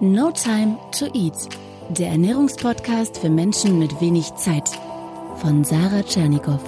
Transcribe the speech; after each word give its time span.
No 0.00 0.32
Time 0.32 0.76
to 0.98 1.06
Eat, 1.14 1.48
der 1.90 2.08
Ernährungspodcast 2.08 3.16
für 3.16 3.30
Menschen 3.30 3.78
mit 3.78 4.00
wenig 4.00 4.34
Zeit 4.34 4.68
von 5.36 5.62
Sarah 5.62 6.02
Tschernikow. 6.02 6.60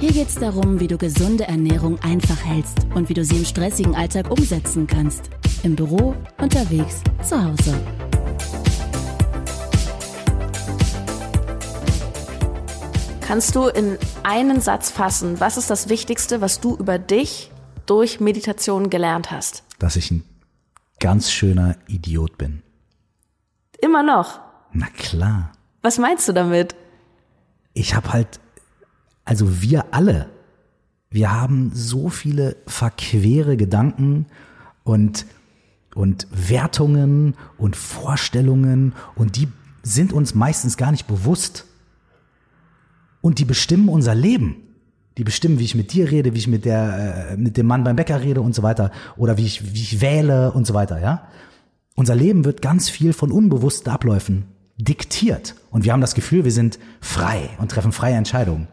Hier 0.00 0.12
geht 0.12 0.28
es 0.28 0.36
darum, 0.36 0.80
wie 0.80 0.86
du 0.86 0.96
gesunde 0.96 1.44
Ernährung 1.44 1.98
einfach 2.00 2.42
hältst 2.42 2.78
und 2.94 3.10
wie 3.10 3.14
du 3.14 3.22
sie 3.24 3.36
im 3.36 3.44
stressigen 3.44 3.94
Alltag 3.94 4.30
umsetzen 4.30 4.86
kannst. 4.86 5.28
Im 5.62 5.76
Büro, 5.76 6.14
unterwegs, 6.40 7.02
zu 7.22 7.44
Hause. 7.44 7.74
Kannst 13.20 13.54
du 13.54 13.66
in 13.68 13.98
einen 14.22 14.62
Satz 14.62 14.90
fassen, 14.90 15.40
was 15.40 15.58
ist 15.58 15.68
das 15.68 15.90
Wichtigste, 15.90 16.40
was 16.40 16.60
du 16.60 16.74
über 16.74 16.98
dich 16.98 17.50
durch 17.84 18.18
Meditation 18.18 18.88
gelernt 18.88 19.30
hast? 19.30 19.62
Dass 19.78 19.96
ich 19.96 20.10
ein 20.10 20.24
ganz 21.00 21.30
schöner 21.30 21.76
Idiot 21.86 22.38
bin. 22.38 22.62
Immer 23.80 24.02
noch. 24.02 24.40
Na 24.72 24.86
klar. 24.86 25.52
Was 25.82 25.98
meinst 25.98 26.28
du 26.28 26.32
damit? 26.32 26.74
Ich 27.72 27.94
habe 27.94 28.12
halt, 28.12 28.40
also 29.24 29.62
wir 29.62 29.94
alle, 29.94 30.28
wir 31.10 31.32
haben 31.32 31.70
so 31.74 32.08
viele 32.08 32.56
verquere 32.66 33.56
Gedanken 33.56 34.26
und, 34.84 35.26
und 35.94 36.26
Wertungen 36.30 37.34
und 37.56 37.76
Vorstellungen 37.76 38.94
und 39.14 39.36
die 39.36 39.48
sind 39.82 40.12
uns 40.12 40.34
meistens 40.34 40.76
gar 40.76 40.90
nicht 40.90 41.06
bewusst. 41.06 41.64
Und 43.20 43.38
die 43.38 43.44
bestimmen 43.44 43.88
unser 43.88 44.14
Leben. 44.14 44.67
Die 45.18 45.24
bestimmen, 45.24 45.58
wie 45.58 45.64
ich 45.64 45.74
mit 45.74 45.92
dir 45.92 46.10
rede, 46.10 46.32
wie 46.32 46.38
ich 46.38 46.46
mit 46.46 46.64
der, 46.64 47.30
äh, 47.32 47.36
mit 47.36 47.56
dem 47.56 47.66
Mann 47.66 47.84
beim 47.84 47.96
Bäcker 47.96 48.22
rede 48.22 48.40
und 48.40 48.54
so 48.54 48.62
weiter. 48.62 48.92
Oder 49.16 49.36
wie 49.36 49.44
ich, 49.44 49.74
wie 49.74 49.80
ich 49.80 50.00
wähle 50.00 50.52
und 50.52 50.66
so 50.66 50.74
weiter, 50.74 51.00
ja. 51.00 51.28
Unser 51.96 52.14
Leben 52.14 52.44
wird 52.44 52.62
ganz 52.62 52.88
viel 52.88 53.12
von 53.12 53.32
unbewussten 53.32 53.92
Abläufen 53.92 54.44
diktiert. 54.76 55.56
Und 55.70 55.84
wir 55.84 55.92
haben 55.92 56.00
das 56.00 56.14
Gefühl, 56.14 56.44
wir 56.44 56.52
sind 56.52 56.78
frei 57.00 57.50
und 57.58 57.72
treffen 57.72 57.90
freie 57.90 58.14
Entscheidungen. 58.14 58.68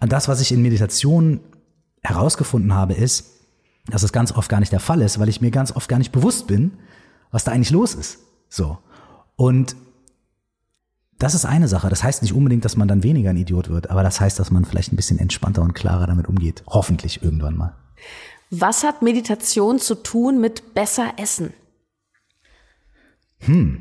Und 0.00 0.12
das, 0.12 0.28
was 0.28 0.40
ich 0.40 0.52
in 0.52 0.60
Meditation 0.60 1.40
herausgefunden 2.02 2.74
habe, 2.74 2.92
ist, 2.92 3.30
dass 3.86 4.02
es 4.02 4.12
ganz 4.12 4.32
oft 4.32 4.50
gar 4.50 4.60
nicht 4.60 4.72
der 4.72 4.80
Fall 4.80 5.00
ist, 5.00 5.18
weil 5.18 5.30
ich 5.30 5.40
mir 5.40 5.50
ganz 5.50 5.74
oft 5.74 5.88
gar 5.88 5.98
nicht 5.98 6.12
bewusst 6.12 6.46
bin, 6.46 6.72
was 7.30 7.44
da 7.44 7.52
eigentlich 7.52 7.70
los 7.70 7.94
ist. 7.94 8.18
So. 8.50 8.78
Und 9.36 9.76
das 11.18 11.34
ist 11.34 11.44
eine 11.44 11.68
Sache. 11.68 11.88
Das 11.88 12.04
heißt 12.04 12.22
nicht 12.22 12.32
unbedingt, 12.32 12.64
dass 12.64 12.76
man 12.76 12.88
dann 12.88 13.02
weniger 13.02 13.30
ein 13.30 13.36
Idiot 13.36 13.68
wird, 13.68 13.90
aber 13.90 14.02
das 14.02 14.20
heißt, 14.20 14.38
dass 14.38 14.50
man 14.50 14.64
vielleicht 14.64 14.92
ein 14.92 14.96
bisschen 14.96 15.18
entspannter 15.18 15.62
und 15.62 15.74
klarer 15.74 16.06
damit 16.06 16.28
umgeht. 16.28 16.62
Hoffentlich 16.66 17.22
irgendwann 17.22 17.56
mal. 17.56 17.74
Was 18.50 18.84
hat 18.84 19.02
Meditation 19.02 19.78
zu 19.78 19.96
tun 19.96 20.40
mit 20.40 20.74
besser 20.74 21.14
essen? 21.18 21.52
Hm, 23.40 23.80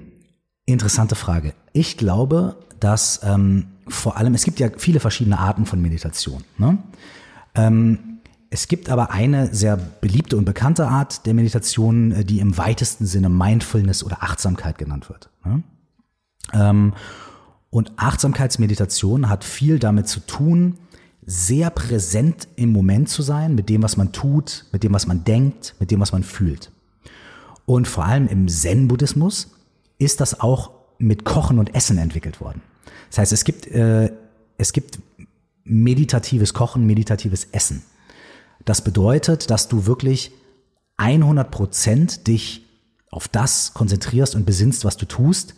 interessante 0.65 1.15
Frage. 1.15 1.53
Ich 1.73 1.97
glaube, 1.97 2.57
dass 2.79 3.21
ähm, 3.23 3.67
vor 3.87 4.17
allem, 4.17 4.33
es 4.33 4.43
gibt 4.43 4.59
ja 4.59 4.69
viele 4.77 4.99
verschiedene 4.99 5.39
Arten 5.39 5.65
von 5.65 5.81
Meditation. 5.81 6.43
Ne? 6.57 6.77
Ähm, 7.55 8.19
es 8.49 8.67
gibt 8.67 8.89
aber 8.89 9.11
eine 9.11 9.53
sehr 9.53 9.77
beliebte 9.77 10.37
und 10.37 10.45
bekannte 10.45 10.87
Art 10.87 11.25
der 11.25 11.33
Meditation, 11.33 12.11
äh, 12.11 12.25
die 12.25 12.39
im 12.39 12.57
weitesten 12.57 13.05
Sinne 13.05 13.29
Mindfulness 13.29 14.03
oder 14.03 14.23
Achtsamkeit 14.23 14.77
genannt 14.77 15.09
wird. 15.09 15.29
Ne? 15.45 15.63
Ähm, 16.53 16.93
und 17.69 17.91
Achtsamkeitsmeditation 17.97 19.29
hat 19.29 19.43
viel 19.43 19.79
damit 19.79 20.07
zu 20.07 20.21
tun, 20.21 20.77
sehr 21.25 21.69
präsent 21.69 22.47
im 22.55 22.71
Moment 22.71 23.09
zu 23.09 23.21
sein, 23.21 23.53
mit 23.53 23.69
dem, 23.69 23.83
was 23.83 23.97
man 23.97 24.13
tut, 24.13 24.65
mit 24.71 24.83
dem, 24.83 24.93
was 24.93 25.07
man 25.07 25.25
denkt, 25.25 25.75
mit 25.79 25.91
dem, 25.91 25.99
was 25.99 26.13
man 26.13 26.23
fühlt. 26.23 26.71
Und 27.65 27.87
vor 27.87 28.05
allem 28.05 28.27
im 28.27 28.47
Zen-Buddhismus 28.47 29.51
ist 29.97 30.21
das 30.21 30.39
auch 30.39 30.71
mit 30.99 31.25
Kochen 31.25 31.59
und 31.59 31.75
Essen 31.75 31.97
entwickelt 31.97 32.39
worden. 32.39 32.61
Das 33.09 33.19
heißt, 33.19 33.33
es 33.33 33.43
gibt, 33.43 33.67
äh, 33.67 34.11
es 34.57 34.71
gibt 34.71 34.99
meditatives 35.65 36.53
Kochen, 36.53 36.85
meditatives 36.85 37.49
Essen. 37.51 37.83
Das 38.63 38.81
bedeutet, 38.81 39.49
dass 39.49 39.67
du 39.67 39.85
wirklich 39.85 40.31
100 40.95 41.51
Prozent 41.51 42.27
dich 42.27 42.65
auf 43.11 43.27
das 43.27 43.73
konzentrierst 43.73 44.35
und 44.35 44.45
besinnst, 44.45 44.85
was 44.85 44.97
du 44.97 45.05
tust 45.05 45.55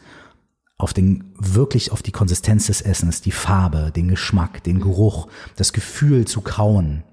auf 0.79 0.93
den, 0.93 1.25
wirklich 1.37 1.91
auf 1.91 2.01
die 2.01 2.13
Konsistenz 2.13 2.67
des 2.67 2.81
Essens, 2.81 3.21
die 3.21 3.33
Farbe, 3.33 3.91
den 3.93 4.07
Geschmack, 4.07 4.63
den 4.63 4.79
Geruch, 4.79 5.27
das 5.57 5.73
Gefühl 5.73 6.25
zu 6.25 6.41
kauen 6.41 7.03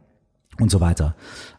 und 0.58 0.70
so 0.70 0.80
weiter. 0.80 1.16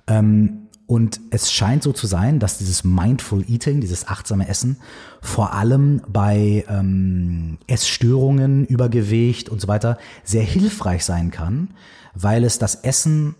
Ähm, 0.07 0.69
und 0.87 1.19
es 1.31 1.51
scheint 1.51 1.83
so 1.83 1.91
zu 1.91 2.07
sein, 2.07 2.39
dass 2.39 2.59
dieses 2.59 2.85
Mindful 2.85 3.43
Eating, 3.49 3.81
dieses 3.81 4.07
achtsame 4.07 4.47
Essen, 4.47 4.77
vor 5.21 5.53
allem 5.53 6.01
bei 6.07 6.63
ähm, 6.69 7.57
Essstörungen, 7.67 8.65
Übergewicht 8.65 9.49
und 9.49 9.59
so 9.59 9.67
weiter 9.67 9.97
sehr 10.23 10.43
hilfreich 10.43 11.03
sein 11.03 11.29
kann, 11.29 11.71
weil 12.15 12.45
es 12.45 12.57
das 12.57 12.75
Essen 12.75 13.35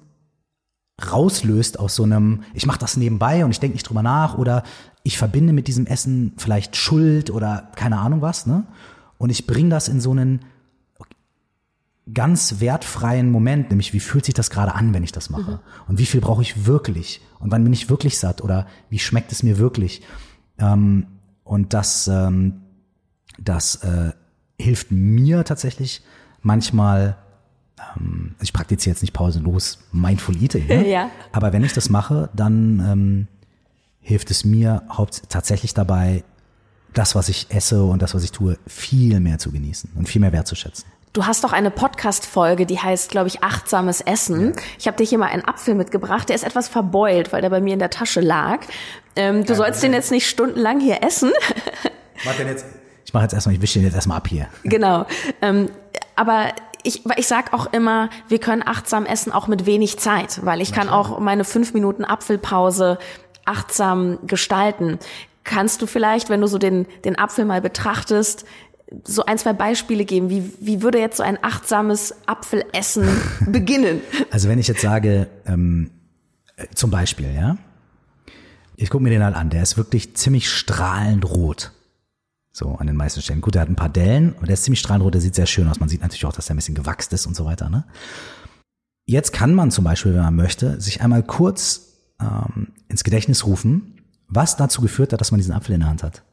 rauslöst 1.00 1.80
aus 1.80 1.96
so 1.96 2.04
einem, 2.04 2.44
ich 2.54 2.66
mache 2.66 2.80
das 2.80 2.98
nebenbei 2.98 3.46
und 3.46 3.52
ich 3.52 3.60
denke 3.60 3.76
nicht 3.76 3.88
drüber 3.88 4.04
nach 4.04 4.38
oder 4.38 4.64
ich 5.04 5.18
verbinde 5.18 5.54
mit 5.54 5.68
diesem 5.68 5.86
Essen 5.86 6.34
vielleicht 6.38 6.76
Schuld 6.76 7.30
oder 7.30 7.70
keine 7.76 8.00
Ahnung 8.00 8.22
was, 8.22 8.46
ne? 8.46 8.66
Und 9.20 9.30
ich 9.30 9.48
bringe 9.48 9.70
das 9.70 9.88
in 9.88 10.00
so 10.00 10.12
einen 10.12 10.42
ganz 12.14 12.60
wertfreien 12.60 13.32
Moment, 13.32 13.70
nämlich 13.70 13.94
wie 13.94 14.00
fühlt 14.00 14.26
sich 14.26 14.34
das 14.34 14.50
gerade 14.50 14.76
an, 14.76 14.94
wenn 14.94 15.04
ich 15.04 15.12
das 15.12 15.30
mache? 15.30 15.52
Mhm. 15.52 15.60
Und 15.88 16.00
wie 16.00 16.06
viel 16.06 16.22
brauche 16.22 16.42
ich 16.42 16.66
wirklich? 16.66 17.22
Und 17.40 17.52
wann 17.52 17.64
bin 17.64 17.74
ich 17.74 17.90
wirklich 17.90 18.18
satt? 18.18 18.42
Oder 18.42 18.68
wie 18.90 19.00
schmeckt 19.00 19.32
es 19.32 19.44
mir 19.44 19.58
wirklich? 19.58 20.02
Ähm, 20.58 21.08
und 21.44 21.74
das, 21.74 22.08
ähm, 22.08 22.62
das 23.40 23.76
äh, 23.84 24.14
hilft 24.60 24.92
mir 24.92 25.44
tatsächlich 25.44 26.04
manchmal 26.42 27.18
ähm, 27.96 28.36
ich 28.42 28.54
praktiziere 28.54 28.94
jetzt 28.94 29.02
nicht 29.02 29.14
pausenlos 29.14 29.80
Mindful 29.92 30.42
Eating, 30.42 30.68
ne? 30.68 30.88
ja. 30.90 31.10
aber 31.32 31.54
wenn 31.54 31.64
ich 31.64 31.74
das 31.74 31.90
mache, 31.90 32.30
dann 32.34 32.80
ähm, 32.80 33.28
hilft 34.02 34.32
es 34.32 34.46
mir 34.46 34.84
haupt 34.90 35.24
tatsächlich 35.30 35.74
dabei, 35.74 36.24
das, 36.94 37.16
was 37.16 37.30
ich 37.30 37.48
esse 37.50 37.84
und 37.84 38.02
das, 38.02 38.16
was 38.16 38.24
ich 38.24 38.32
tue, 38.32 38.58
viel 38.66 39.20
mehr 39.20 39.38
zu 39.38 39.52
genießen 39.52 39.92
und 39.96 40.08
viel 40.08 40.22
mehr 40.22 40.32
wertzuschätzen. 40.32 40.86
Du 41.14 41.26
hast 41.26 41.44
doch 41.44 41.52
eine 41.52 41.72
Podcast-Folge, 41.72 42.66
die 42.66 42.80
heißt, 42.80 43.10
glaube 43.10 43.28
ich, 43.28 43.44
achtsames 43.44 44.02
Essen. 44.02 44.54
Ja. 44.54 44.62
Ich 44.78 44.88
habe 44.88 44.98
dir 44.98 45.04
hier 45.04 45.18
mal 45.18 45.28
einen 45.28 45.46
Apfel 45.46 45.74
mitgebracht. 45.74 46.30
Der 46.30 46.36
ist 46.36 46.44
etwas 46.44 46.68
verbeult, 46.68 47.34
weil 47.34 47.42
der 47.42 47.50
bei 47.50 47.60
mir 47.60 47.74
in 47.74 47.80
der 47.80 47.90
Tasche 47.90 48.22
lag. 48.22 48.60
Ähm, 49.16 49.44
du 49.44 49.54
ja, 49.54 49.56
sollst 49.56 49.82
den 49.82 49.94
jetzt 49.94 50.12
nicht 50.12 50.28
stundenlang 50.28 50.80
hier 50.80 51.04
essen. 51.04 51.32
Mach 52.26 52.36
den 52.36 52.48
jetzt. 52.48 52.66
Ich 53.04 53.14
mache 53.14 53.24
jetzt 53.24 53.34
erstmal, 53.34 53.56
ich 53.56 53.62
wische 53.62 53.80
den 53.80 53.86
jetzt 53.86 53.96
erstmal 53.96 54.18
ab 54.18 54.28
hier. 54.28 54.48
Genau. 54.64 55.06
Ähm, 55.42 55.70
aber 56.16 56.50
ich, 56.84 57.04
ich 57.18 57.28
sag 57.28 57.54
auch 57.54 57.72
immer, 57.74 58.10
wir 58.28 58.40
können 58.40 58.64
achtsam 58.66 59.06
essen 59.06 59.32
auch 59.32 59.48
mit 59.48 59.66
wenig 59.66 59.98
Zeit, 60.00 60.46
weil 60.46 60.62
ich 60.62 60.72
kann 60.72 60.90
auch 60.90 61.20
meine 61.20 61.44
fünf 61.44 61.74
Minuten 61.74 62.06
Apfelpause 62.06 62.98
achtsam 63.46 64.20
gestalten. 64.26 65.00
Kannst 65.44 65.82
du 65.82 65.88
vielleicht, 65.88 66.30
wenn 66.30 66.42
du 66.42 66.48
so 66.48 66.58
den, 66.58 66.86
den 67.06 67.18
Apfel 67.18 67.46
mal 67.46 67.62
betrachtest, 67.62 68.46
so 69.04 69.26
ein, 69.26 69.38
zwei 69.38 69.54
Beispiele 69.54 70.06
geben? 70.06 70.30
Wie, 70.30 70.52
wie 70.60 70.82
würde 70.82 71.00
jetzt 71.00 71.18
so 71.18 71.24
ein 71.24 71.38
achtsames 71.42 72.16
Apfelessen 72.26 73.08
beginnen? 73.48 74.02
Also 74.32 74.50
wenn 74.50 74.60
ich 74.60 74.68
jetzt 74.68 74.82
sage, 74.82 75.28
ähm, 75.46 75.92
zum 76.74 76.92
Beispiel, 76.92 77.34
ja, 77.34 77.58
ich 78.76 78.90
gucke 78.90 79.04
mir 79.04 79.10
den 79.10 79.24
halt 79.24 79.36
an, 79.36 79.50
der 79.50 79.64
ist 79.64 79.78
wirklich 79.78 80.16
ziemlich 80.16 80.50
strahlend 80.50 81.30
rot. 81.30 81.72
So 82.58 82.74
an 82.74 82.88
den 82.88 82.96
meisten 82.96 83.22
Stellen. 83.22 83.42
Gut, 83.42 83.54
der 83.54 83.62
hat 83.62 83.70
ein 83.70 83.76
paar 83.76 83.88
Dellen, 83.88 84.34
aber 84.38 84.48
der 84.48 84.56
ist 84.56 84.64
ziemlich 84.64 84.80
strahlend 84.80 85.06
rot, 85.06 85.14
der 85.14 85.22
sieht 85.22 85.36
sehr 85.36 85.46
schön 85.46 85.68
aus. 85.68 85.80
Man 85.80 85.90
sieht 85.90 86.02
natürlich 86.02 86.26
auch, 86.26 86.34
dass 86.34 86.48
der 86.48 86.56
ein 86.56 86.58
bisschen 86.58 86.74
gewachst 86.74 87.14
ist 87.14 87.28
und 87.28 87.36
so 87.36 87.46
weiter. 87.46 87.70
Ne? 87.70 87.84
Jetzt 89.06 89.32
kann 89.32 89.54
man 89.54 89.70
zum 89.70 89.84
Beispiel, 89.84 90.16
wenn 90.16 90.24
man 90.24 90.36
möchte, 90.36 90.82
sich 90.82 91.02
einmal 91.02 91.22
kurz 91.22 92.00
ähm, 92.20 92.70
ins 92.88 93.04
Gedächtnis 93.04 93.46
rufen, 93.46 94.02
was 94.28 94.58
dazu 94.58 94.82
geführt 94.82 95.14
hat, 95.14 95.22
dass 95.22 95.30
man 95.30 95.38
diesen 95.38 95.54
Apfel 95.54 95.76
in 95.76 95.82
der 95.82 95.90
Hand 95.90 96.02
hat. 96.02 96.24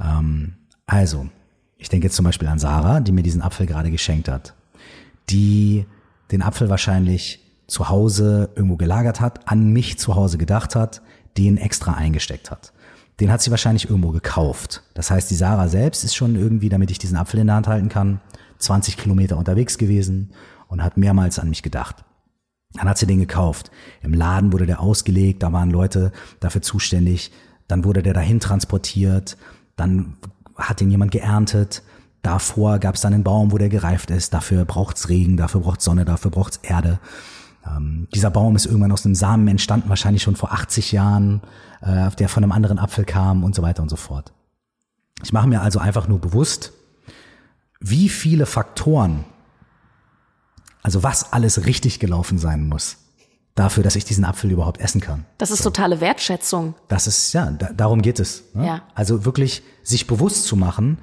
Ähm, 0.00 0.54
also, 0.86 1.28
ich 1.76 1.88
denke 1.88 2.08
jetzt 2.08 2.16
zum 2.16 2.24
Beispiel 2.24 2.48
an 2.48 2.58
Sarah, 2.58 2.98
die 2.98 3.12
mir 3.12 3.22
diesen 3.22 3.40
Apfel 3.40 3.66
gerade 3.66 3.92
geschenkt 3.92 4.28
hat, 4.28 4.54
die 5.30 5.86
den 6.32 6.42
Apfel 6.42 6.68
wahrscheinlich 6.68 7.46
zu 7.68 7.88
Hause 7.88 8.50
irgendwo 8.56 8.76
gelagert 8.76 9.20
hat, 9.20 9.48
an 9.48 9.72
mich 9.72 10.00
zu 10.00 10.16
Hause 10.16 10.36
gedacht 10.36 10.74
hat, 10.74 11.00
den 11.36 11.58
extra 11.58 11.94
eingesteckt 11.94 12.50
hat 12.50 12.72
den 13.20 13.32
hat 13.32 13.42
sie 13.42 13.50
wahrscheinlich 13.50 13.88
irgendwo 13.88 14.10
gekauft. 14.10 14.82
Das 14.94 15.10
heißt, 15.10 15.30
die 15.30 15.34
Sarah 15.34 15.68
selbst 15.68 16.04
ist 16.04 16.14
schon 16.14 16.36
irgendwie, 16.36 16.68
damit 16.68 16.90
ich 16.90 16.98
diesen 16.98 17.16
Apfel 17.16 17.40
in 17.40 17.48
der 17.48 17.56
Hand 17.56 17.66
halten 17.66 17.88
kann, 17.88 18.20
20 18.58 18.96
Kilometer 18.96 19.36
unterwegs 19.36 19.78
gewesen 19.78 20.32
und 20.68 20.82
hat 20.82 20.96
mehrmals 20.96 21.38
an 21.38 21.48
mich 21.48 21.62
gedacht. 21.62 22.04
Dann 22.74 22.88
hat 22.88 22.98
sie 22.98 23.06
den 23.06 23.18
gekauft. 23.18 23.70
Im 24.02 24.12
Laden 24.12 24.52
wurde 24.52 24.66
der 24.66 24.80
ausgelegt, 24.80 25.42
da 25.42 25.52
waren 25.52 25.70
Leute 25.70 26.12
dafür 26.40 26.62
zuständig. 26.62 27.32
Dann 27.66 27.84
wurde 27.84 28.02
der 28.02 28.14
dahin 28.14 28.40
transportiert. 28.40 29.36
Dann 29.76 30.16
hat 30.56 30.80
den 30.80 30.90
jemand 30.90 31.10
geerntet. 31.10 31.82
Davor 32.22 32.78
gab 32.78 32.96
es 32.96 33.00
dann 33.00 33.14
einen 33.14 33.24
Baum, 33.24 33.52
wo 33.52 33.58
der 33.58 33.68
gereift 33.68 34.10
ist. 34.10 34.34
Dafür 34.34 34.64
braucht's 34.64 35.08
Regen, 35.08 35.36
dafür 35.36 35.60
braucht's 35.60 35.84
Sonne, 35.84 36.04
dafür 36.04 36.30
braucht's 36.30 36.58
Erde. 36.62 36.98
Ähm, 37.76 38.08
dieser 38.14 38.30
Baum 38.30 38.56
ist 38.56 38.66
irgendwann 38.66 38.92
aus 38.92 39.04
einem 39.04 39.14
Samen 39.14 39.48
entstanden, 39.48 39.88
wahrscheinlich 39.88 40.22
schon 40.22 40.36
vor 40.36 40.52
80 40.52 40.92
Jahren, 40.92 41.42
äh, 41.80 42.10
der 42.10 42.28
von 42.28 42.42
einem 42.42 42.52
anderen 42.52 42.78
Apfel 42.78 43.04
kam 43.04 43.44
und 43.44 43.54
so 43.54 43.62
weiter 43.62 43.82
und 43.82 43.88
so 43.88 43.96
fort. 43.96 44.32
Ich 45.22 45.32
mache 45.32 45.48
mir 45.48 45.60
also 45.60 45.78
einfach 45.78 46.08
nur 46.08 46.20
bewusst, 46.20 46.72
wie 47.80 48.08
viele 48.08 48.46
Faktoren, 48.46 49.24
also 50.82 51.02
was 51.02 51.32
alles 51.32 51.66
richtig 51.66 52.00
gelaufen 52.00 52.38
sein 52.38 52.68
muss, 52.68 52.96
dafür, 53.54 53.82
dass 53.82 53.96
ich 53.96 54.04
diesen 54.04 54.24
Apfel 54.24 54.50
überhaupt 54.50 54.80
essen 54.80 55.00
kann. 55.00 55.24
Das 55.38 55.50
ist 55.50 55.62
totale 55.62 56.00
Wertschätzung. 56.00 56.74
Das 56.88 57.06
ist, 57.06 57.32
ja, 57.32 57.50
da, 57.50 57.72
darum 57.72 58.02
geht 58.02 58.20
es. 58.20 58.44
Ne? 58.54 58.66
Ja. 58.66 58.82
Also 58.94 59.24
wirklich 59.24 59.62
sich 59.82 60.06
bewusst 60.06 60.44
zu 60.44 60.56
machen, 60.56 60.98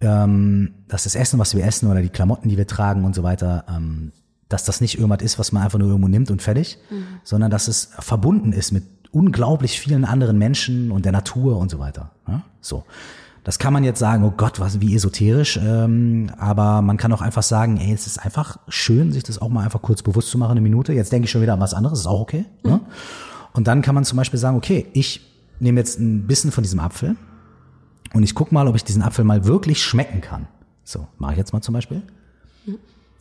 ähm, 0.00 0.74
dass 0.88 1.04
das 1.04 1.14
Essen, 1.14 1.38
was 1.38 1.54
wir 1.54 1.64
essen 1.64 1.90
oder 1.90 2.02
die 2.02 2.08
Klamotten, 2.08 2.48
die 2.48 2.56
wir 2.56 2.66
tragen 2.66 3.04
und 3.04 3.14
so 3.14 3.22
weiter, 3.22 3.64
ähm, 3.68 4.12
dass 4.54 4.62
das 4.62 4.80
nicht 4.80 4.98
irgendwas 4.98 5.20
ist, 5.20 5.36
was 5.40 5.50
man 5.50 5.64
einfach 5.64 5.80
nur 5.80 5.88
irgendwo 5.88 6.06
nimmt 6.06 6.30
und 6.30 6.40
fertig, 6.40 6.78
sondern 7.24 7.50
dass 7.50 7.66
es 7.66 7.90
verbunden 7.98 8.52
ist 8.52 8.70
mit 8.70 8.84
unglaublich 9.10 9.80
vielen 9.80 10.04
anderen 10.04 10.38
Menschen 10.38 10.92
und 10.92 11.04
der 11.04 11.10
Natur 11.10 11.58
und 11.58 11.72
so 11.72 11.80
weiter. 11.80 12.12
Ne? 12.28 12.42
So. 12.60 12.84
Das 13.42 13.58
kann 13.58 13.72
man 13.72 13.82
jetzt 13.82 13.98
sagen, 13.98 14.22
oh 14.22 14.32
Gott, 14.34 14.60
was 14.60 14.80
wie 14.80 14.94
esoterisch, 14.94 15.58
ähm, 15.60 16.30
aber 16.38 16.82
man 16.82 16.96
kann 16.98 17.12
auch 17.12 17.20
einfach 17.20 17.42
sagen, 17.42 17.78
ey, 17.78 17.92
es 17.92 18.06
ist 18.06 18.18
einfach 18.18 18.58
schön, 18.68 19.10
sich 19.10 19.24
das 19.24 19.42
auch 19.42 19.48
mal 19.48 19.64
einfach 19.64 19.82
kurz 19.82 20.02
bewusst 20.02 20.30
zu 20.30 20.38
machen, 20.38 20.52
eine 20.52 20.60
Minute. 20.60 20.92
Jetzt 20.92 21.10
denke 21.10 21.24
ich 21.24 21.32
schon 21.32 21.42
wieder 21.42 21.54
an 21.54 21.60
was 21.60 21.74
anderes, 21.74 21.98
ist 21.98 22.06
auch 22.06 22.20
okay. 22.20 22.44
Ne? 22.62 22.78
Und 23.52 23.66
dann 23.66 23.82
kann 23.82 23.96
man 23.96 24.04
zum 24.04 24.16
Beispiel 24.16 24.38
sagen, 24.38 24.56
okay, 24.56 24.86
ich 24.92 25.20
nehme 25.58 25.80
jetzt 25.80 25.98
ein 25.98 26.28
bisschen 26.28 26.52
von 26.52 26.62
diesem 26.62 26.78
Apfel 26.78 27.16
und 28.14 28.22
ich 28.22 28.36
guck 28.36 28.52
mal, 28.52 28.68
ob 28.68 28.76
ich 28.76 28.84
diesen 28.84 29.02
Apfel 29.02 29.24
mal 29.24 29.44
wirklich 29.46 29.82
schmecken 29.82 30.20
kann. 30.20 30.46
So, 30.84 31.08
mache 31.18 31.32
ich 31.32 31.38
jetzt 31.38 31.52
mal 31.52 31.60
zum 31.60 31.74
Beispiel. 31.74 32.02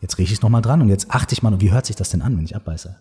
Jetzt 0.04 0.18
rieche 0.18 0.34
ich 0.34 0.42
noch 0.42 0.50
mal 0.50 0.60
dran 0.60 0.82
und 0.82 0.90
jetzt 0.90 1.12
achte 1.12 1.32
ich 1.32 1.42
mal, 1.44 1.62
wie 1.62 1.72
hört 1.72 1.86
sich 1.86 1.96
das 1.96 2.10
denn 2.10 2.22
an, 2.22 2.36
wenn 2.36 2.44
ich 2.44 2.58
abbeiße? 2.58 2.94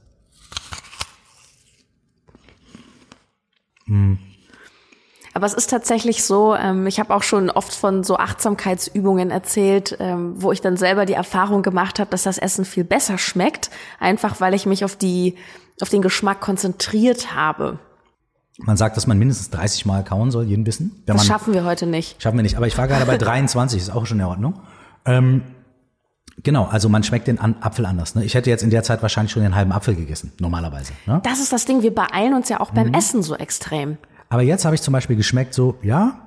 Aber 5.34 5.44
es 5.44 5.52
ist 5.52 5.68
tatsächlich 5.68 6.22
so, 6.22 6.54
ähm, 6.54 6.86
ich 6.86 7.00
habe 7.00 7.12
auch 7.12 7.24
schon 7.24 7.50
oft 7.50 7.74
von 7.74 8.04
so 8.04 8.18
Achtsamkeitsübungen 8.18 9.32
erzählt, 9.32 9.96
ähm, 9.98 10.40
wo 10.40 10.52
ich 10.52 10.60
dann 10.60 10.76
selber 10.76 11.04
die 11.04 11.14
Erfahrung 11.14 11.62
gemacht 11.62 11.98
habe, 11.98 12.08
dass 12.08 12.22
das 12.22 12.38
Essen 12.38 12.64
viel 12.64 12.84
besser 12.84 13.18
schmeckt, 13.18 13.70
einfach 13.98 14.40
weil 14.40 14.54
ich 14.54 14.64
mich 14.64 14.84
auf 14.84 14.94
die 14.94 15.34
auf 15.80 15.88
den 15.88 16.02
Geschmack 16.02 16.40
konzentriert 16.40 17.34
habe. 17.34 17.80
Man 18.58 18.76
sagt, 18.76 18.96
dass 18.96 19.08
man 19.08 19.18
mindestens 19.18 19.50
30 19.50 19.86
Mal 19.86 20.04
kauen 20.04 20.30
soll, 20.30 20.44
jeden 20.44 20.62
Bissen. 20.62 21.02
Das 21.06 21.16
man, 21.16 21.26
schaffen 21.26 21.52
wir 21.52 21.64
heute 21.64 21.86
nicht. 21.86 22.22
Schaffen 22.22 22.36
wir 22.38 22.44
nicht. 22.44 22.56
Aber 22.56 22.68
ich 22.68 22.78
war 22.78 22.86
gerade 22.86 23.06
bei 23.06 23.18
23, 23.18 23.82
ist 23.82 23.90
auch 23.90 24.06
schon 24.06 24.20
in 24.20 24.26
Ordnung. 24.26 24.60
Ähm, 25.04 25.42
genau, 26.42 26.64
also 26.66 26.88
man 26.88 27.02
schmeckt 27.02 27.26
den 27.28 27.38
Apfel 27.40 27.86
anders. 27.86 28.14
Ne? 28.14 28.24
Ich 28.24 28.34
hätte 28.34 28.50
jetzt 28.50 28.62
in 28.62 28.70
der 28.70 28.82
Zeit 28.82 29.02
wahrscheinlich 29.02 29.32
schon 29.32 29.42
den 29.42 29.54
halben 29.54 29.72
Apfel 29.72 29.94
gegessen, 29.94 30.32
normalerweise. 30.40 30.92
Ne? 31.06 31.20
Das 31.24 31.40
ist 31.40 31.52
das 31.52 31.64
Ding, 31.64 31.82
wir 31.82 31.94
beeilen 31.94 32.34
uns 32.34 32.48
ja 32.48 32.60
auch 32.60 32.70
Mhm. 32.72 32.76
beim 32.76 32.94
Essen 32.94 33.22
so 33.22 33.34
extrem. 33.36 33.98
Aber 34.28 34.42
jetzt 34.42 34.64
habe 34.64 34.74
ich 34.74 34.82
zum 34.82 34.92
Beispiel 34.92 35.16
geschmeckt, 35.16 35.52
so, 35.54 35.76
ja, 35.82 36.18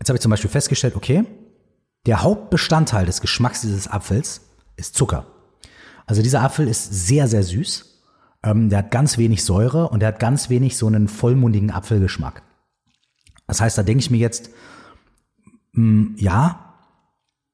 jetzt 0.00 0.08
habe 0.08 0.16
ich 0.16 0.22
zum 0.22 0.30
Beispiel 0.30 0.50
festgestellt, 0.50 0.96
okay, 0.96 1.24
der 2.06 2.22
Hauptbestandteil 2.22 3.06
des 3.06 3.20
Geschmacks 3.20 3.60
dieses 3.62 3.88
Apfels 3.88 4.40
ist 4.76 4.94
Zucker. 4.96 5.26
Also 6.06 6.22
dieser 6.22 6.42
Apfel 6.42 6.68
ist 6.68 6.92
sehr, 7.06 7.26
sehr 7.28 7.42
süß. 7.42 7.84
Ähm, 8.44 8.68
der 8.68 8.78
hat 8.80 8.90
ganz 8.92 9.18
wenig 9.18 9.44
Säure 9.44 9.88
und 9.88 10.00
der 10.00 10.08
hat 10.08 10.20
ganz 10.20 10.48
wenig 10.50 10.76
so 10.76 10.86
einen 10.86 11.08
vollmundigen 11.08 11.70
Apfelgeschmack. 11.72 12.42
Das 13.48 13.60
heißt, 13.60 13.76
da 13.78 13.82
denke 13.82 14.00
ich 14.00 14.10
mir 14.10 14.18
jetzt, 14.18 14.50
mh, 15.72 16.14
ja, 16.16 16.65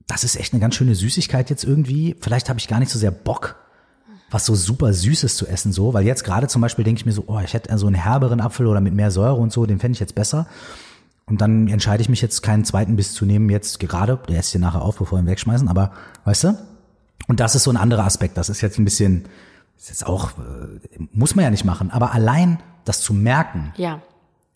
das 0.06 0.24
ist 0.24 0.36
echt 0.36 0.52
eine 0.52 0.60
ganz 0.60 0.74
schöne 0.74 0.94
Süßigkeit 0.94 1.50
jetzt 1.50 1.64
irgendwie. 1.64 2.16
Vielleicht 2.20 2.48
habe 2.48 2.58
ich 2.58 2.68
gar 2.68 2.80
nicht 2.80 2.90
so 2.90 2.98
sehr 2.98 3.10
Bock, 3.10 3.56
was 4.30 4.46
so 4.46 4.54
super 4.54 4.92
Süßes 4.92 5.36
zu 5.36 5.46
essen, 5.46 5.72
so, 5.72 5.94
weil 5.94 6.04
jetzt 6.04 6.24
gerade 6.24 6.48
zum 6.48 6.62
Beispiel 6.62 6.84
denke 6.84 7.00
ich 7.00 7.06
mir 7.06 7.12
so, 7.12 7.24
oh, 7.26 7.40
ich 7.44 7.54
hätte 7.54 7.76
so 7.78 7.86
einen 7.86 7.94
herberen 7.96 8.40
Apfel 8.40 8.66
oder 8.66 8.80
mit 8.80 8.94
mehr 8.94 9.10
Säure 9.10 9.34
und 9.34 9.52
so, 9.52 9.66
den 9.66 9.78
fände 9.78 9.94
ich 9.94 10.00
jetzt 10.00 10.14
besser. 10.14 10.46
Und 11.26 11.40
dann 11.40 11.68
entscheide 11.68 12.02
ich 12.02 12.08
mich 12.08 12.20
jetzt, 12.20 12.42
keinen 12.42 12.64
zweiten 12.64 12.96
Biss 12.96 13.14
zu 13.14 13.24
nehmen, 13.24 13.48
jetzt 13.48 13.78
gerade, 13.78 14.18
der 14.28 14.38
esst 14.38 14.50
hier 14.52 14.60
nachher 14.60 14.82
auf, 14.82 14.96
bevor 14.98 15.18
wir 15.18 15.22
ihn 15.22 15.26
wegschmeißen, 15.28 15.68
aber 15.68 15.92
weißt 16.24 16.44
du? 16.44 16.58
Und 17.28 17.40
das 17.40 17.54
ist 17.54 17.62
so 17.62 17.70
ein 17.70 17.76
anderer 17.76 18.04
Aspekt. 18.04 18.36
Das 18.36 18.48
ist 18.48 18.60
jetzt 18.60 18.78
ein 18.78 18.84
bisschen, 18.84 19.26
ist 19.78 19.88
jetzt 19.90 20.06
auch, 20.06 20.30
äh, 20.32 20.98
muss 21.12 21.34
man 21.36 21.44
ja 21.44 21.50
nicht 21.50 21.64
machen, 21.64 21.90
aber 21.90 22.12
allein 22.12 22.58
das 22.84 23.00
zu 23.02 23.14
merken, 23.14 23.72
Ja. 23.76 24.00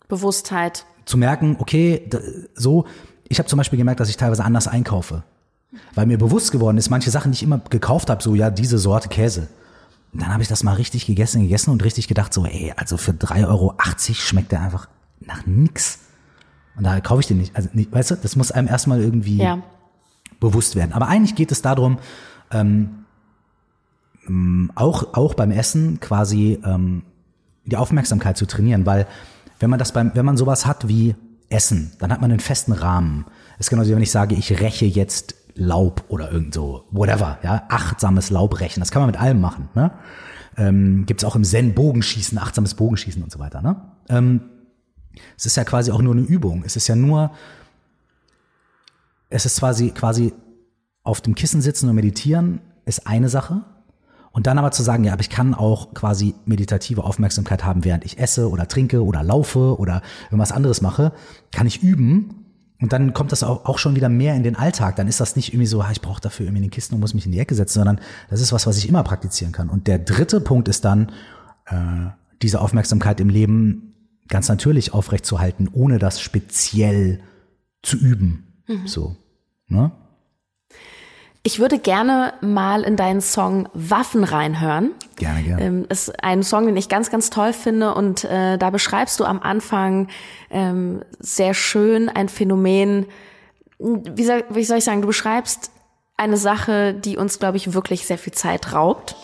Bewusstheit. 0.09 0.85
zu 1.05 1.17
merken, 1.17 1.55
okay, 1.59 2.09
so, 2.55 2.85
ich 3.29 3.39
habe 3.39 3.47
zum 3.47 3.57
Beispiel 3.57 3.77
gemerkt, 3.77 3.99
dass 3.99 4.09
ich 4.09 4.17
teilweise 4.17 4.43
anders 4.43 4.67
einkaufe. 4.67 5.23
Weil 5.95 6.05
mir 6.05 6.17
bewusst 6.17 6.51
geworden 6.51 6.77
ist, 6.77 6.89
manche 6.89 7.11
Sachen, 7.11 7.31
die 7.31 7.35
ich 7.37 7.43
immer 7.43 7.59
gekauft 7.69 8.09
habe, 8.09 8.21
so 8.23 8.35
ja, 8.35 8.49
diese 8.49 8.77
Sorte 8.77 9.09
Käse. 9.09 9.47
Und 10.13 10.21
dann 10.21 10.31
habe 10.33 10.41
ich 10.41 10.49
das 10.49 10.63
mal 10.63 10.73
richtig 10.73 11.05
gegessen, 11.05 11.41
gegessen 11.41 11.71
und 11.71 11.83
richtig 11.83 12.07
gedacht, 12.07 12.33
so, 12.33 12.45
ey, 12.45 12.73
also 12.75 12.97
für 12.97 13.11
3,80 13.11 13.47
Euro 13.47 13.75
schmeckt 14.13 14.51
der 14.51 14.61
einfach 14.61 14.87
nach 15.19 15.45
nix. 15.45 15.99
Und 16.75 16.83
da 16.85 16.99
kaufe 17.01 17.21
ich 17.21 17.27
den 17.27 17.37
nicht. 17.37 17.55
Also, 17.55 17.69
nicht, 17.73 17.91
weißt 17.91 18.11
du, 18.11 18.15
das 18.15 18.35
muss 18.35 18.51
einem 18.51 18.67
erstmal 18.67 19.01
irgendwie 19.01 19.37
Ja. 19.37 19.59
bewusst 20.39 20.75
werden. 20.75 20.93
Aber 20.93 21.07
eigentlich 21.07 21.35
geht 21.35 21.51
es 21.51 21.61
darum, 21.61 21.97
ähm, 22.51 23.05
auch, 24.75 25.13
auch 25.13 25.33
beim 25.33 25.51
Essen 25.51 25.99
quasi 25.99 26.59
ähm, 26.65 27.03
die 27.65 27.77
Aufmerksamkeit 27.77 28.37
zu 28.37 28.45
trainieren, 28.45 28.85
weil 28.85 29.07
wenn 29.59 29.69
man 29.69 29.79
das 29.79 29.91
beim, 29.91 30.11
wenn 30.13 30.25
man 30.25 30.37
sowas 30.37 30.65
hat 30.65 30.87
wie 30.87 31.15
Essen, 31.49 31.93
dann 31.99 32.11
hat 32.11 32.21
man 32.21 32.29
einen 32.31 32.39
festen 32.39 32.73
Rahmen. 32.73 33.25
Es 33.57 33.67
ist 33.67 33.69
genauso, 33.69 33.89
wie 33.89 33.95
wenn 33.95 34.03
ich 34.03 34.11
sage, 34.11 34.35
ich 34.35 34.59
räche 34.59 34.85
jetzt 34.85 35.35
Laub 35.57 36.03
oder 36.07 36.31
irgend 36.31 36.53
so, 36.53 36.85
whatever, 36.91 37.37
ja, 37.43 37.63
achtsames 37.69 38.29
Laubrechen. 38.29 38.81
Das 38.81 38.91
kann 38.91 39.01
man 39.01 39.11
mit 39.11 39.19
allem 39.19 39.41
machen, 39.41 39.69
ne? 39.75 39.91
Ähm, 40.57 41.05
Gibt 41.05 41.21
es 41.21 41.25
auch 41.25 41.35
im 41.35 41.43
Zen 41.43 41.75
Bogenschießen, 41.75 42.37
achtsames 42.37 42.73
Bogenschießen 42.73 43.21
und 43.21 43.31
so 43.31 43.39
weiter, 43.39 43.61
ne? 43.61 43.81
Ähm, 44.09 44.41
es 45.35 45.45
ist 45.45 45.57
ja 45.57 45.63
quasi 45.63 45.91
auch 45.91 46.01
nur 46.01 46.13
eine 46.13 46.23
Übung. 46.23 46.63
Es 46.65 46.75
ist 46.75 46.87
ja 46.87 46.95
nur, 46.95 47.31
es 49.29 49.45
ist 49.45 49.59
quasi, 49.59 49.91
quasi 49.91 50.33
auf 51.03 51.21
dem 51.21 51.35
Kissen 51.35 51.61
sitzen 51.61 51.89
und 51.89 51.95
meditieren 51.95 52.61
ist 52.85 53.07
eine 53.07 53.29
Sache. 53.29 53.63
Und 54.31 54.45
dann 54.45 54.59
aber 54.59 54.71
zu 54.71 54.83
sagen, 54.83 55.03
ja, 55.03 55.13
aber 55.13 55.21
ich 55.21 55.31
kann 55.31 55.55
auch 55.55 55.93
quasi 55.95 56.35
meditative 56.45 57.03
Aufmerksamkeit 57.03 57.63
haben, 57.63 57.83
während 57.83 58.05
ich 58.05 58.19
esse 58.19 58.49
oder 58.49 58.67
trinke 58.67 59.03
oder 59.03 59.23
laufe 59.23 59.79
oder 59.79 60.03
irgendwas 60.25 60.51
anderes 60.51 60.81
mache, 60.81 61.11
kann 61.51 61.65
ich 61.65 61.81
üben. 61.81 62.46
Und 62.79 62.93
dann 62.93 63.13
kommt 63.13 63.31
das 63.31 63.43
auch, 63.43 63.65
auch 63.65 63.79
schon 63.79 63.95
wieder 63.95 64.09
mehr 64.09 64.35
in 64.35 64.43
den 64.43 64.55
Alltag. 64.55 64.95
Dann 64.97 65.07
ist 65.07 65.19
das 65.19 65.35
nicht 65.35 65.53
irgendwie 65.53 65.65
so, 65.65 65.83
ich 65.91 66.01
brauche 66.01 66.21
dafür 66.21 66.45
irgendwie 66.45 66.61
den 66.61 66.69
Kissen 66.69 66.93
und 66.93 66.99
muss 66.99 67.13
mich 67.13 67.25
in 67.25 67.31
die 67.31 67.39
Ecke 67.39 67.55
setzen, 67.55 67.79
sondern 67.79 67.99
das 68.29 68.39
ist 68.39 68.53
was, 68.53 68.67
was 68.67 68.77
ich 68.77 68.87
immer 68.87 69.03
praktizieren 69.03 69.51
kann. 69.51 69.69
Und 69.69 69.87
der 69.87 69.97
dritte 69.99 70.41
Punkt 70.41 70.67
ist 70.67 70.85
dann, 70.85 71.11
äh, 71.65 72.07
diese 72.41 72.61
Aufmerksamkeit 72.61 73.19
im 73.19 73.29
Leben 73.29 73.93
ganz 74.27 74.49
natürlich 74.49 74.93
aufrechtzuerhalten, 74.93 75.69
ohne 75.71 75.99
das 75.99 76.21
speziell 76.21 77.21
zu 77.81 77.97
üben. 77.97 78.63
So. 78.85 79.15
Ne? 79.67 79.91
Ich 81.47 81.59
würde 81.59 81.79
gerne 81.79 82.33
mal 82.41 82.83
in 82.83 82.97
deinen 82.97 83.21
Song 83.21 83.69
Waffen 83.73 84.25
reinhören. 84.25 84.91
Gerne, 85.15 85.43
gerne. 85.43 85.63
Ähm, 85.63 85.85
ist 85.87 86.21
ein 86.21 86.43
Song, 86.43 86.65
den 86.65 86.75
ich 86.75 86.89
ganz, 86.89 87.09
ganz 87.09 87.29
toll 87.29 87.53
finde 87.53 87.95
und 87.95 88.25
äh, 88.25 88.57
da 88.57 88.69
beschreibst 88.69 89.17
du 89.21 89.23
am 89.23 89.39
Anfang 89.39 90.09
ähm, 90.49 91.03
sehr 91.19 91.53
schön 91.53 92.09
ein 92.09 92.27
Phänomen. 92.27 93.05
Wie 93.79 94.25
soll, 94.25 94.43
wie 94.49 94.65
soll 94.65 94.79
ich 94.79 94.83
sagen? 94.83 94.99
Du 94.99 95.07
beschreibst 95.07 95.71
eine 96.17 96.35
Sache, 96.35 96.93
die 96.93 97.15
uns, 97.15 97.39
glaube 97.39 97.55
ich, 97.55 97.73
wirklich 97.73 98.05
sehr 98.05 98.17
viel 98.17 98.33
Zeit 98.33 98.73
raubt. 98.73 99.15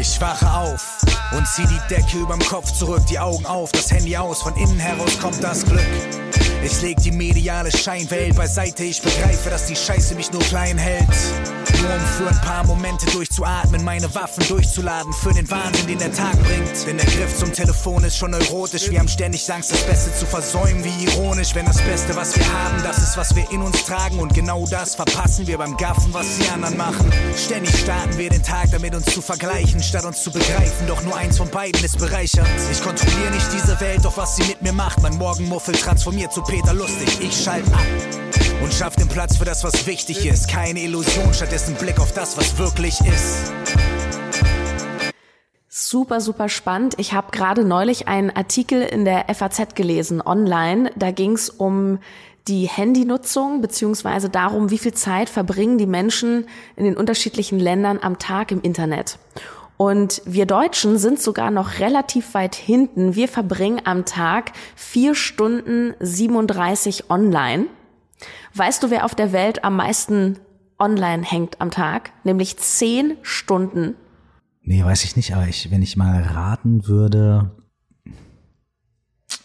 Ich 0.00 0.20
wache 0.20 0.48
auf 0.48 0.98
und 1.36 1.46
zieh 1.48 1.66
die 1.66 1.94
Decke 1.94 2.18
überm 2.18 2.38
Kopf 2.38 2.72
zurück, 2.72 3.04
die 3.06 3.18
Augen 3.18 3.44
auf, 3.46 3.72
das 3.72 3.90
Handy 3.90 4.16
aus, 4.16 4.42
von 4.42 4.54
innen 4.56 4.78
heraus 4.78 5.18
kommt 5.18 5.42
das 5.42 5.64
Glück. 5.64 6.27
Ich 6.70 6.82
leg 6.82 6.98
die 6.98 7.12
mediale 7.12 7.72
Scheinwelt 7.72 8.36
beiseite, 8.36 8.84
ich 8.84 9.00
begreife, 9.00 9.48
dass 9.48 9.64
die 9.64 9.74
Scheiße 9.74 10.14
mich 10.14 10.30
nur 10.32 10.42
klein 10.42 10.76
hält. 10.76 11.08
Nur 11.80 11.94
um 11.94 12.00
für 12.00 12.28
ein 12.28 12.40
paar 12.42 12.66
Momente 12.66 13.06
durchzuatmen, 13.06 13.82
meine 13.84 14.12
Waffen 14.14 14.46
durchzuladen 14.46 15.12
für 15.14 15.32
den 15.32 15.48
Wahnsinn, 15.50 15.86
den 15.86 15.98
der 15.98 16.12
Tag 16.12 16.32
bringt. 16.42 16.86
Denn 16.86 16.98
der 16.98 17.06
Griff 17.06 17.38
zum 17.38 17.52
Telefon 17.52 18.04
ist 18.04 18.18
schon 18.18 18.32
neurotisch, 18.32 18.90
wir 18.90 18.98
haben 18.98 19.08
ständig 19.08 19.50
Angst, 19.50 19.72
das 19.72 19.82
Beste 19.86 20.14
zu 20.14 20.26
versäumen, 20.26 20.84
wie 20.84 21.04
ironisch, 21.04 21.54
wenn 21.54 21.64
das 21.64 21.80
Beste, 21.80 22.14
was 22.16 22.36
wir 22.36 22.44
haben, 22.52 22.82
das 22.82 22.98
ist, 22.98 23.16
was 23.16 23.34
wir 23.34 23.50
in 23.50 23.62
uns 23.62 23.84
tragen 23.86 24.18
und 24.18 24.34
genau 24.34 24.66
das 24.66 24.94
verpassen 24.94 25.46
wir 25.46 25.56
beim 25.56 25.74
Gaffen, 25.78 26.12
was 26.12 26.26
die 26.38 26.48
anderen 26.50 26.76
machen. 26.76 27.10
Ständig 27.34 27.78
starten 27.78 28.18
wir 28.18 28.28
den 28.28 28.42
Tag 28.42 28.70
damit, 28.72 28.94
uns 28.94 29.06
zu 29.06 29.22
vergleichen, 29.22 29.82
statt 29.82 30.04
uns 30.04 30.22
zu 30.22 30.30
begreifen, 30.30 30.86
doch 30.86 31.02
nur 31.02 31.16
eins 31.16 31.38
von 31.38 31.48
beiden 31.48 31.82
ist 31.82 31.98
bereichernd. 31.98 32.48
Ich 32.70 32.82
kontrolliere 32.82 33.30
nicht 33.30 33.46
diese 33.54 33.80
Welt, 33.80 34.04
doch 34.04 34.18
was 34.18 34.36
sie 34.36 34.44
mit 34.44 34.60
mir 34.60 34.72
macht, 34.72 35.00
mein 35.00 35.16
Morgenmuffel 35.16 35.74
transformiert 35.74 36.32
zu 36.32 36.42
Peter 36.42 36.57
Lustig, 36.66 37.18
ich 37.20 37.34
schalt 37.34 37.64
ab 37.72 37.82
und 38.62 38.72
schaff 38.72 38.94
den 38.94 39.08
Platz 39.08 39.36
für 39.36 39.44
das, 39.44 39.64
was 39.64 39.86
wichtig 39.86 40.26
ist. 40.26 40.48
Keine 40.48 40.80
Illusion, 40.80 41.32
stattdessen 41.32 41.74
Blick 41.74 41.98
auf 41.98 42.12
das, 42.12 42.36
was 42.36 42.58
wirklich 42.58 43.00
ist. 43.00 43.52
Super, 45.68 46.20
super 46.20 46.48
spannend. 46.48 46.94
Ich 46.98 47.12
habe 47.12 47.30
gerade 47.30 47.64
neulich 47.64 48.08
einen 48.08 48.30
Artikel 48.30 48.82
in 48.82 49.04
der 49.04 49.32
FAZ 49.34 49.74
gelesen, 49.74 50.20
online. 50.20 50.90
Da 50.96 51.10
ging 51.10 51.32
es 51.32 51.50
um 51.50 51.98
die 52.48 52.66
Handynutzung 52.66 53.60
beziehungsweise 53.60 54.28
darum, 54.28 54.70
wie 54.70 54.78
viel 54.78 54.94
Zeit 54.94 55.28
verbringen 55.28 55.78
die 55.78 55.86
Menschen 55.86 56.46
in 56.76 56.84
den 56.84 56.96
unterschiedlichen 56.96 57.58
Ländern 57.58 57.98
am 58.00 58.18
Tag 58.18 58.50
im 58.50 58.62
Internet. 58.62 59.18
Und 59.78 60.22
wir 60.26 60.44
Deutschen 60.44 60.98
sind 60.98 61.22
sogar 61.22 61.52
noch 61.52 61.78
relativ 61.78 62.34
weit 62.34 62.56
hinten. 62.56 63.14
Wir 63.14 63.28
verbringen 63.28 63.80
am 63.84 64.04
Tag 64.04 64.52
vier 64.74 65.14
Stunden 65.14 65.94
37 66.00 67.10
online. 67.10 67.66
Weißt 68.54 68.82
du, 68.82 68.90
wer 68.90 69.04
auf 69.04 69.14
der 69.14 69.32
Welt 69.32 69.62
am 69.62 69.76
meisten 69.76 70.40
online 70.80 71.22
hängt 71.22 71.60
am 71.60 71.70
Tag? 71.70 72.10
Nämlich 72.24 72.56
zehn 72.56 73.16
Stunden. 73.22 73.94
Nee, 74.62 74.84
weiß 74.84 75.04
ich 75.04 75.14
nicht, 75.14 75.32
aber 75.32 75.46
ich, 75.46 75.70
wenn 75.70 75.82
ich 75.82 75.96
mal 75.96 76.22
raten 76.22 76.88
würde, 76.88 77.52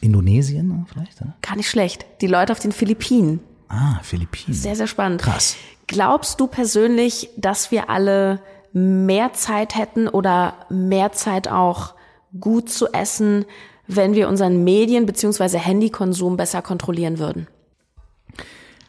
Indonesien 0.01 0.85
vielleicht? 0.91 1.21
Oder? 1.21 1.37
Gar 1.43 1.57
nicht 1.57 1.69
schlecht. 1.69 2.07
Die 2.21 2.27
Leute 2.27 2.53
auf 2.53 2.59
den 2.59 2.71
Philippinen. 2.71 3.39
Ah, 3.67 3.99
Philippinen. 4.01 4.55
Sehr, 4.55 4.75
sehr 4.75 4.87
spannend. 4.87 5.21
Krass. 5.21 5.57
Glaubst 5.85 6.39
du 6.39 6.47
persönlich, 6.47 7.29
dass 7.37 7.69
wir 7.69 7.91
alle 7.91 8.41
mehr 8.73 9.33
Zeit 9.33 9.75
hätten 9.75 10.07
oder 10.07 10.55
mehr 10.69 11.11
Zeit 11.11 11.47
auch 11.47 11.93
gut 12.39 12.69
zu 12.69 12.91
essen, 12.91 13.45
wenn 13.87 14.15
wir 14.15 14.27
unseren 14.27 14.63
Medien- 14.63 15.05
bzw. 15.05 15.59
Handykonsum 15.59 16.37
besser 16.37 16.61
kontrollieren 16.61 17.19
würden? 17.19 17.47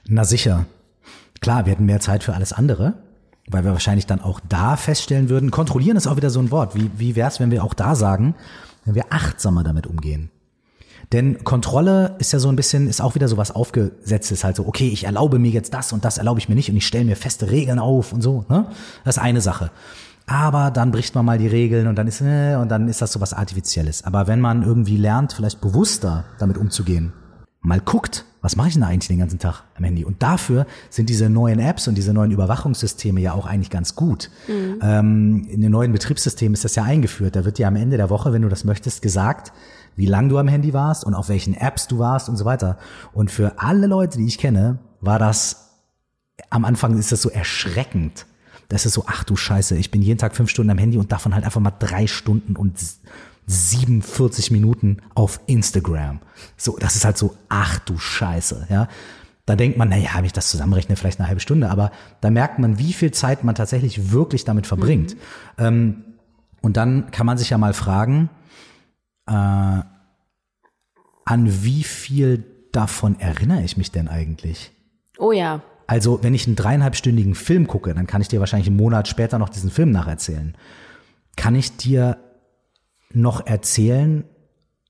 Na 0.06 0.24
sicher. 0.24 0.66
Klar, 1.40 1.66
wir 1.66 1.72
hätten 1.72 1.84
mehr 1.84 2.00
Zeit 2.00 2.24
für 2.24 2.34
alles 2.34 2.52
andere, 2.52 2.94
weil 3.48 3.64
wir 3.64 3.72
wahrscheinlich 3.72 4.06
dann 4.06 4.22
auch 4.22 4.40
da 4.48 4.76
feststellen 4.76 5.28
würden, 5.28 5.50
kontrollieren 5.50 5.96
ist 5.96 6.06
auch 6.06 6.16
wieder 6.16 6.30
so 6.30 6.40
ein 6.40 6.50
Wort. 6.50 6.74
Wie, 6.74 6.90
wie 6.96 7.16
wäre 7.16 7.28
es, 7.28 7.40
wenn 7.40 7.50
wir 7.50 7.62
auch 7.62 7.74
da 7.74 7.94
sagen, 7.94 8.34
wenn 8.84 8.94
wir 8.94 9.06
achtsamer 9.10 9.62
damit 9.62 9.86
umgehen? 9.86 10.30
Denn 11.12 11.44
Kontrolle 11.44 12.16
ist 12.18 12.32
ja 12.32 12.38
so 12.38 12.48
ein 12.48 12.56
bisschen, 12.56 12.88
ist 12.88 13.00
auch 13.00 13.14
wieder 13.14 13.28
so 13.28 13.36
was 13.36 13.50
Aufgesetztes, 13.50 14.44
halt 14.44 14.56
so, 14.56 14.66
okay, 14.66 14.88
ich 14.88 15.04
erlaube 15.04 15.38
mir 15.38 15.50
jetzt 15.50 15.74
das 15.74 15.92
und 15.92 16.04
das 16.04 16.18
erlaube 16.18 16.40
ich 16.40 16.48
mir 16.48 16.54
nicht 16.54 16.70
und 16.70 16.76
ich 16.76 16.86
stelle 16.86 17.04
mir 17.04 17.16
feste 17.16 17.50
Regeln 17.50 17.78
auf 17.78 18.12
und 18.12 18.22
so, 18.22 18.44
ne? 18.48 18.66
Das 19.04 19.16
ist 19.16 19.22
eine 19.22 19.40
Sache. 19.40 19.70
Aber 20.26 20.70
dann 20.70 20.90
bricht 20.90 21.14
man 21.14 21.24
mal 21.24 21.38
die 21.38 21.46
Regeln 21.46 21.86
und 21.86 21.96
dann 21.96 22.06
ist, 22.06 22.22
äh, 22.22 22.56
und 22.56 22.70
dann 22.70 22.88
ist 22.88 23.02
das 23.02 23.12
so 23.12 23.20
was 23.20 23.34
Artifizielles. 23.34 24.04
Aber 24.04 24.26
wenn 24.26 24.40
man 24.40 24.62
irgendwie 24.62 24.96
lernt, 24.96 25.34
vielleicht 25.34 25.60
bewusster 25.60 26.24
damit 26.38 26.56
umzugehen, 26.56 27.12
mal 27.60 27.80
guckt, 27.80 28.24
was 28.40 28.56
mache 28.56 28.68
ich 28.68 28.74
denn 28.74 28.82
da 28.82 28.88
eigentlich 28.88 29.08
den 29.08 29.18
ganzen 29.18 29.38
Tag 29.38 29.64
am 29.74 29.84
Handy? 29.84 30.04
Und 30.04 30.22
dafür 30.22 30.66
sind 30.90 31.08
diese 31.08 31.30
neuen 31.30 31.58
Apps 31.58 31.88
und 31.88 31.94
diese 31.94 32.12
neuen 32.12 32.30
Überwachungssysteme 32.30 33.20
ja 33.20 33.32
auch 33.32 33.46
eigentlich 33.46 33.70
ganz 33.70 33.96
gut. 33.96 34.30
Mhm. 34.48 34.78
Ähm, 34.82 35.46
in 35.48 35.62
den 35.62 35.72
neuen 35.72 35.92
Betriebssystemen 35.92 36.52
ist 36.52 36.64
das 36.64 36.74
ja 36.74 36.82
eingeführt. 36.84 37.36
Da 37.36 37.46
wird 37.46 37.58
ja 37.58 37.68
am 37.68 37.76
Ende 37.76 37.96
der 37.96 38.10
Woche, 38.10 38.34
wenn 38.34 38.42
du 38.42 38.50
das 38.50 38.64
möchtest, 38.64 39.00
gesagt, 39.00 39.52
wie 39.96 40.06
lang 40.06 40.28
du 40.28 40.38
am 40.38 40.48
Handy 40.48 40.72
warst 40.72 41.04
und 41.04 41.14
auf 41.14 41.28
welchen 41.28 41.54
Apps 41.54 41.86
du 41.86 41.98
warst 41.98 42.28
und 42.28 42.36
so 42.36 42.44
weiter. 42.44 42.78
Und 43.12 43.30
für 43.30 43.58
alle 43.58 43.86
Leute, 43.86 44.18
die 44.18 44.26
ich 44.26 44.38
kenne, 44.38 44.78
war 45.00 45.18
das, 45.18 45.70
am 46.50 46.64
Anfang 46.64 46.98
ist 46.98 47.12
das 47.12 47.22
so 47.22 47.30
erschreckend. 47.30 48.26
Das 48.68 48.86
ist 48.86 48.94
so, 48.94 49.04
ach 49.06 49.24
du 49.24 49.36
Scheiße, 49.36 49.76
ich 49.76 49.90
bin 49.90 50.02
jeden 50.02 50.18
Tag 50.18 50.34
fünf 50.34 50.50
Stunden 50.50 50.70
am 50.70 50.78
Handy 50.78 50.98
und 50.98 51.12
davon 51.12 51.34
halt 51.34 51.44
einfach 51.44 51.60
mal 51.60 51.72
drei 51.78 52.06
Stunden 52.06 52.56
und 52.56 52.78
47 53.46 54.50
Minuten 54.50 54.98
auf 55.14 55.40
Instagram. 55.46 56.20
So, 56.56 56.76
das 56.78 56.96
ist 56.96 57.04
halt 57.04 57.18
so, 57.18 57.36
ach 57.48 57.78
du 57.80 57.98
Scheiße, 57.98 58.66
ja. 58.70 58.88
Da 59.46 59.56
denkt 59.56 59.76
man, 59.76 59.90
naja, 59.90 60.08
wenn 60.14 60.24
ich 60.24 60.32
das 60.32 60.48
zusammenrechne, 60.48 60.96
vielleicht 60.96 61.20
eine 61.20 61.28
halbe 61.28 61.40
Stunde, 61.40 61.68
aber 61.68 61.92
da 62.22 62.30
merkt 62.30 62.58
man, 62.58 62.78
wie 62.78 62.94
viel 62.94 63.10
Zeit 63.10 63.44
man 63.44 63.54
tatsächlich 63.54 64.10
wirklich 64.10 64.46
damit 64.46 64.66
verbringt. 64.66 65.14
Mhm. 65.58 65.64
Ähm, 65.64 66.04
und 66.62 66.78
dann 66.78 67.10
kann 67.10 67.26
man 67.26 67.36
sich 67.36 67.50
ja 67.50 67.58
mal 67.58 67.74
fragen, 67.74 68.30
äh, 69.26 69.82
an 71.24 71.62
wie 71.64 71.84
viel 71.84 72.44
davon 72.72 73.18
erinnere 73.18 73.62
ich 73.62 73.76
mich 73.76 73.90
denn 73.90 74.08
eigentlich? 74.08 74.72
Oh 75.18 75.32
ja. 75.32 75.62
Also, 75.86 76.22
wenn 76.22 76.34
ich 76.34 76.46
einen 76.46 76.56
dreieinhalbstündigen 76.56 77.34
Film 77.34 77.66
gucke, 77.66 77.94
dann 77.94 78.06
kann 78.06 78.22
ich 78.22 78.28
dir 78.28 78.40
wahrscheinlich 78.40 78.68
einen 78.68 78.76
Monat 78.76 79.06
später 79.06 79.38
noch 79.38 79.50
diesen 79.50 79.70
Film 79.70 79.90
nacherzählen. 79.90 80.56
Kann 81.36 81.54
ich 81.54 81.76
dir 81.76 82.16
noch 83.10 83.46
erzählen, 83.46 84.24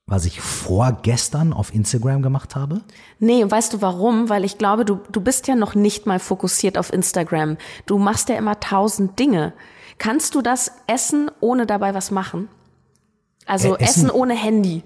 was 0.06 0.26
ich 0.26 0.40
vorgestern 0.40 1.52
auf 1.52 1.74
Instagram 1.74 2.22
gemacht 2.22 2.54
habe? 2.54 2.82
Nee, 3.18 3.44
weißt 3.48 3.72
du 3.72 3.82
warum? 3.82 4.28
Weil 4.28 4.44
ich 4.44 4.58
glaube, 4.58 4.84
du, 4.84 5.00
du 5.10 5.20
bist 5.20 5.48
ja 5.48 5.54
noch 5.54 5.74
nicht 5.74 6.06
mal 6.06 6.18
fokussiert 6.18 6.78
auf 6.78 6.92
Instagram. 6.92 7.56
Du 7.86 7.98
machst 7.98 8.28
ja 8.28 8.36
immer 8.36 8.60
tausend 8.60 9.18
Dinge. 9.18 9.54
Kannst 9.98 10.34
du 10.34 10.42
das 10.42 10.72
essen, 10.86 11.30
ohne 11.40 11.66
dabei 11.66 11.94
was 11.94 12.10
machen? 12.10 12.48
Also 13.46 13.76
äh, 13.76 13.82
essen, 13.82 14.06
essen, 14.06 14.10
ohne 14.10 14.34
Handy. 14.34 14.82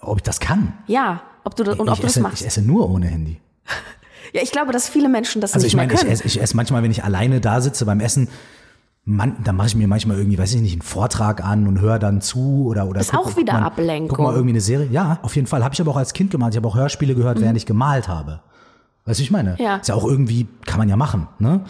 Ob 0.00 0.18
ich 0.18 0.22
das 0.22 0.40
kann? 0.40 0.74
Ja, 0.86 1.22
ob 1.44 1.56
du 1.56 1.64
das, 1.64 1.78
und 1.78 1.88
ob 1.88 2.00
du 2.00 2.06
esse, 2.06 2.20
das 2.20 2.22
machst. 2.22 2.40
Ich 2.40 2.46
esse 2.46 2.62
nur 2.62 2.90
ohne 2.90 3.06
Handy. 3.06 3.40
ja, 4.32 4.42
ich 4.42 4.52
glaube, 4.52 4.72
dass 4.72 4.88
viele 4.88 5.08
Menschen 5.08 5.40
das 5.40 5.54
also 5.54 5.64
nicht 5.64 5.72
ich 5.72 5.76
meine, 5.76 5.88
mehr 5.88 5.96
können. 5.96 6.12
Ich 6.12 6.20
esse, 6.20 6.26
ich 6.26 6.40
esse 6.40 6.56
manchmal, 6.56 6.82
wenn 6.82 6.90
ich 6.90 7.04
alleine 7.04 7.40
da 7.40 7.60
sitze 7.60 7.84
beim 7.84 8.00
Essen, 8.00 8.28
man, 9.04 9.42
dann 9.42 9.56
mache 9.56 9.68
ich 9.68 9.74
mir 9.74 9.88
manchmal 9.88 10.16
irgendwie, 10.16 10.38
weiß 10.38 10.54
ich 10.54 10.60
nicht, 10.60 10.74
einen 10.74 10.82
Vortrag 10.82 11.44
an 11.44 11.66
und 11.66 11.80
höre 11.80 11.98
dann 11.98 12.20
zu 12.20 12.66
oder 12.66 12.86
oder 12.86 13.00
ist 13.00 13.10
guck, 13.10 13.26
auch 13.26 13.36
wieder 13.36 13.54
guck 13.54 13.60
mal, 13.60 13.66
Ablenkung. 13.66 14.16
Guck 14.16 14.20
mal 14.20 14.32
irgendwie 14.32 14.52
eine 14.52 14.60
Serie. 14.60 14.88
Ja, 14.90 15.18
auf 15.22 15.34
jeden 15.34 15.48
Fall. 15.48 15.64
Habe 15.64 15.74
ich 15.74 15.80
aber 15.80 15.90
auch 15.90 15.96
als 15.96 16.12
Kind 16.12 16.30
gemacht. 16.30 16.52
Ich 16.52 16.56
habe 16.56 16.68
auch 16.68 16.76
Hörspiele 16.76 17.14
gehört, 17.14 17.38
mhm. 17.38 17.42
während 17.42 17.56
ich 17.56 17.66
gemalt 17.66 18.08
habe. 18.08 18.40
Weißt 19.04 19.18
du, 19.18 19.24
ich 19.24 19.32
meine? 19.32 19.56
Ja. 19.58 19.76
Ist 19.76 19.88
ja 19.88 19.96
auch 19.96 20.04
irgendwie, 20.04 20.46
kann 20.66 20.78
man 20.78 20.88
ja 20.88 20.96
machen. 20.96 21.26
Ne? 21.40 21.62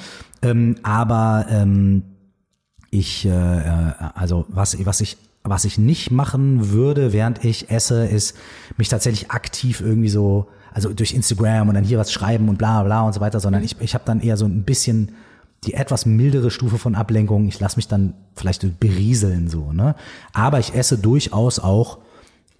Ähm, 0.43 0.77
aber 0.83 1.47
ähm, 1.49 2.03
ich, 2.91 3.25
äh, 3.25 3.31
äh 3.31 3.93
also 4.15 4.45
was, 4.49 4.77
was 4.85 5.01
ich 5.01 5.17
was 5.45 5.65
ich 5.65 5.79
nicht 5.79 6.11
machen 6.11 6.71
würde, 6.71 7.13
während 7.13 7.45
ich 7.45 7.71
esse, 7.71 8.07
ist 8.07 8.37
mich 8.77 8.89
tatsächlich 8.89 9.31
aktiv 9.31 9.81
irgendwie 9.81 10.09
so, 10.09 10.49
also 10.73 10.93
durch 10.93 11.13
Instagram 11.13 11.69
und 11.69 11.75
dann 11.75 11.85
hier 11.85 11.99
was 11.99 12.13
schreiben 12.13 12.49
und 12.49 12.59
bla 12.59 12.83
bla 12.83 13.03
und 13.03 13.13
so 13.13 13.21
weiter, 13.21 13.41
sondern 13.41 13.63
ich, 13.65 13.81
ich 13.81 13.95
habe 13.95 14.05
dann 14.07 14.21
eher 14.21 14.37
so 14.37 14.45
ein 14.45 14.63
bisschen 14.63 15.13
die 15.65 15.75
etwas 15.75 16.07
mildere 16.07 16.51
Stufe 16.51 16.79
von 16.79 16.95
Ablenkung. 16.95 17.47
Ich 17.47 17.61
lasse 17.61 17.77
mich 17.77 17.89
dann 17.89 18.15
vielleicht 18.35 18.81
berieseln 18.81 19.49
so, 19.49 19.73
ne? 19.73 19.95
Aber 20.33 20.59
ich 20.59 20.75
esse 20.75 20.99
durchaus 20.99 21.59
auch 21.59 21.99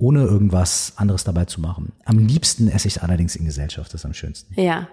ohne 0.03 0.25
irgendwas 0.25 0.95
anderes 0.97 1.23
dabei 1.23 1.45
zu 1.45 1.61
machen. 1.61 1.93
Am 2.05 2.19
liebsten 2.19 2.67
esse 2.69 2.89
ich 2.89 3.05
allerdings 3.05 3.37
in 3.37 3.45
Gesellschaft, 3.45 3.95
das 3.95 4.01
ist 4.01 4.05
am 4.05 4.15
schönsten. 4.15 4.61
Ja. 4.61 4.89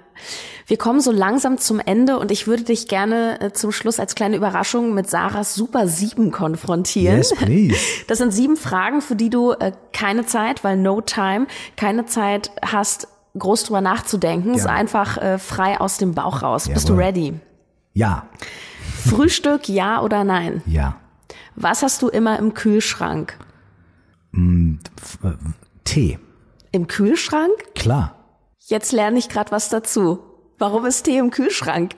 Wir 0.67 0.77
kommen 0.77 1.01
so 1.01 1.11
langsam 1.11 1.57
zum 1.57 1.79
Ende 1.79 2.19
und 2.19 2.29
ich 2.29 2.45
würde 2.45 2.61
dich 2.61 2.87
gerne 2.87 3.41
äh, 3.41 3.51
zum 3.51 3.71
Schluss 3.71 3.99
als 3.99 4.13
kleine 4.13 4.35
Überraschung 4.35 4.93
mit 4.93 5.09
Sarahs 5.09 5.55
Super 5.55 5.87
Sieben 5.87 6.29
konfrontieren. 6.29 7.17
Yes, 7.17 7.33
please. 7.33 7.75
Das 8.07 8.19
sind 8.19 8.31
sieben 8.31 8.55
Fragen, 8.55 9.01
für 9.01 9.15
die 9.15 9.31
du 9.31 9.53
äh, 9.53 9.71
keine 9.93 10.27
Zeit, 10.27 10.63
weil 10.63 10.77
no 10.77 11.01
time, 11.01 11.47
keine 11.75 12.05
Zeit 12.05 12.51
hast, 12.63 13.07
groß 13.35 13.63
drüber 13.63 13.81
nachzudenken. 13.81 14.53
Ja. 14.53 14.61
So 14.61 14.69
einfach 14.69 15.17
äh, 15.17 15.39
frei 15.39 15.81
aus 15.81 15.97
dem 15.97 16.13
Bauch 16.13 16.43
raus. 16.43 16.65
Jawohl. 16.65 16.73
Bist 16.75 16.89
du 16.89 16.93
ready? 16.93 17.33
Ja. 17.93 18.27
Frühstück, 19.09 19.69
ja 19.69 20.03
oder 20.03 20.23
nein? 20.23 20.61
Ja. 20.67 20.97
Was 21.55 21.81
hast 21.81 22.03
du 22.03 22.09
immer 22.09 22.37
im 22.37 22.53
Kühlschrank? 22.53 23.35
Mm, 24.31 24.75
Tee. 25.83 26.19
Im 26.71 26.88
Kühlschrank? 26.88 27.51
Klar. 27.75 28.15
Jetzt 28.59 28.91
lerne 28.91 29.17
ich 29.17 29.29
gerade 29.29 29.51
was 29.51 29.69
dazu. 29.69 30.19
Warum 30.57 30.86
ist 30.86 31.03
Tee 31.03 31.17
im 31.17 31.31
Kühlschrank? 31.31 31.95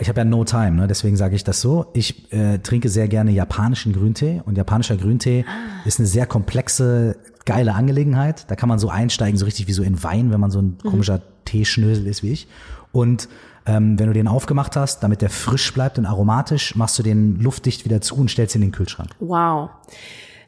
Ich 0.00 0.08
habe 0.08 0.20
ja 0.20 0.24
No 0.24 0.44
Time, 0.44 0.72
ne? 0.72 0.86
deswegen 0.88 1.16
sage 1.16 1.36
ich 1.36 1.44
das 1.44 1.60
so. 1.60 1.86
Ich 1.92 2.32
äh, 2.32 2.58
trinke 2.58 2.88
sehr 2.88 3.06
gerne 3.06 3.30
japanischen 3.30 3.92
Grüntee 3.92 4.42
und 4.44 4.56
japanischer 4.56 4.96
Grüntee 4.96 5.44
ah. 5.46 5.86
ist 5.86 6.00
eine 6.00 6.08
sehr 6.08 6.26
komplexe, 6.26 7.16
geile 7.44 7.74
Angelegenheit. 7.74 8.50
Da 8.50 8.56
kann 8.56 8.68
man 8.68 8.80
so 8.80 8.88
einsteigen, 8.88 9.38
so 9.38 9.44
richtig 9.44 9.68
wie 9.68 9.72
so 9.72 9.84
in 9.84 10.02
Wein, 10.02 10.32
wenn 10.32 10.40
man 10.40 10.50
so 10.50 10.60
ein 10.60 10.78
mhm. 10.82 10.88
komischer 10.88 11.22
Teeschnösel 11.44 12.06
ist 12.08 12.24
wie 12.24 12.32
ich. 12.32 12.48
Und 12.90 13.28
ähm, 13.66 13.98
wenn 13.98 14.08
du 14.08 14.12
den 14.12 14.26
aufgemacht 14.26 14.74
hast, 14.76 15.02
damit 15.02 15.22
der 15.22 15.30
frisch 15.30 15.72
bleibt 15.72 15.98
und 15.98 16.06
aromatisch, 16.06 16.74
machst 16.74 16.98
du 16.98 17.02
den 17.02 17.38
luftdicht 17.40 17.84
wieder 17.84 18.00
zu 18.00 18.16
und 18.16 18.30
stellst 18.30 18.56
ihn 18.56 18.62
in 18.62 18.68
den 18.68 18.74
Kühlschrank. 18.74 19.10
Wow. 19.20 19.70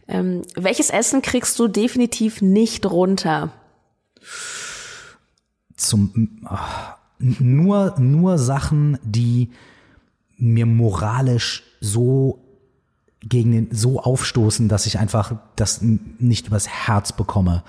Ähm, 0.09 0.43
welches 0.55 0.91
Essen 0.91 1.23
kriegst 1.23 1.59
du 1.59 1.69
definitiv 1.69 2.43
nicht 2.43 2.87
runter? 2.87 3.53
Zum 5.77 6.41
ach, 6.45 6.97
nur 7.19 7.99
nur 7.99 8.39
Sachen, 8.39 8.99
die 9.03 9.51
mir 10.37 10.67
moralisch 10.67 11.65
so 11.81 12.43
gegen 13.21 13.53
den 13.53 13.69
so 13.73 14.01
aufstoßen, 14.01 14.69
dass 14.69 14.87
ich 14.87 14.99
einfach 14.99 15.37
das 15.57 15.81
nicht 15.83 16.47
übers 16.47 16.69
Herz 16.69 17.13
bekomme. 17.13 17.65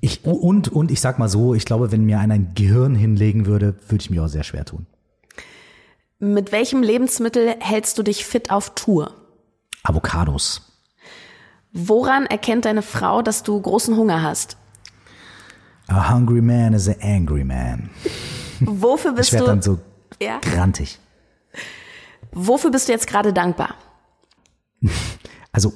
Ich, 0.00 0.24
und, 0.24 0.68
und 0.68 0.90
ich 0.90 1.00
sag 1.00 1.18
mal 1.18 1.28
so, 1.28 1.54
ich 1.54 1.64
glaube, 1.64 1.90
wenn 1.90 2.04
mir 2.04 2.18
einer 2.18 2.34
ein 2.34 2.52
Gehirn 2.54 2.94
hinlegen 2.94 3.46
würde, 3.46 3.74
würde 3.88 4.02
ich 4.02 4.10
mir 4.10 4.24
auch 4.24 4.28
sehr 4.28 4.44
schwer 4.44 4.64
tun. 4.64 4.86
Mit 6.18 6.52
welchem 6.52 6.82
Lebensmittel 6.82 7.56
hältst 7.60 7.98
du 7.98 8.02
dich 8.02 8.24
fit 8.24 8.50
auf 8.50 8.74
Tour? 8.74 9.14
Avocados. 9.82 10.75
Woran 11.78 12.24
erkennt 12.24 12.64
deine 12.64 12.80
Frau, 12.80 13.20
dass 13.20 13.42
du 13.42 13.60
großen 13.60 13.94
Hunger 13.98 14.22
hast? 14.22 14.56
A 15.88 16.10
hungry 16.10 16.40
man 16.40 16.72
is 16.72 16.88
an 16.88 16.96
angry 17.02 17.44
man. 17.44 17.90
Wofür 18.60 19.12
bist 19.12 19.28
ich 19.28 19.34
werde 19.34 19.44
du? 19.44 19.50
dann 19.50 19.62
so 19.62 19.78
ja? 20.20 20.38
grantig. 20.40 20.98
Wofür 22.32 22.70
bist 22.70 22.88
du 22.88 22.92
jetzt 22.92 23.06
gerade 23.06 23.32
dankbar? 23.32 23.74
Also, 25.52 25.72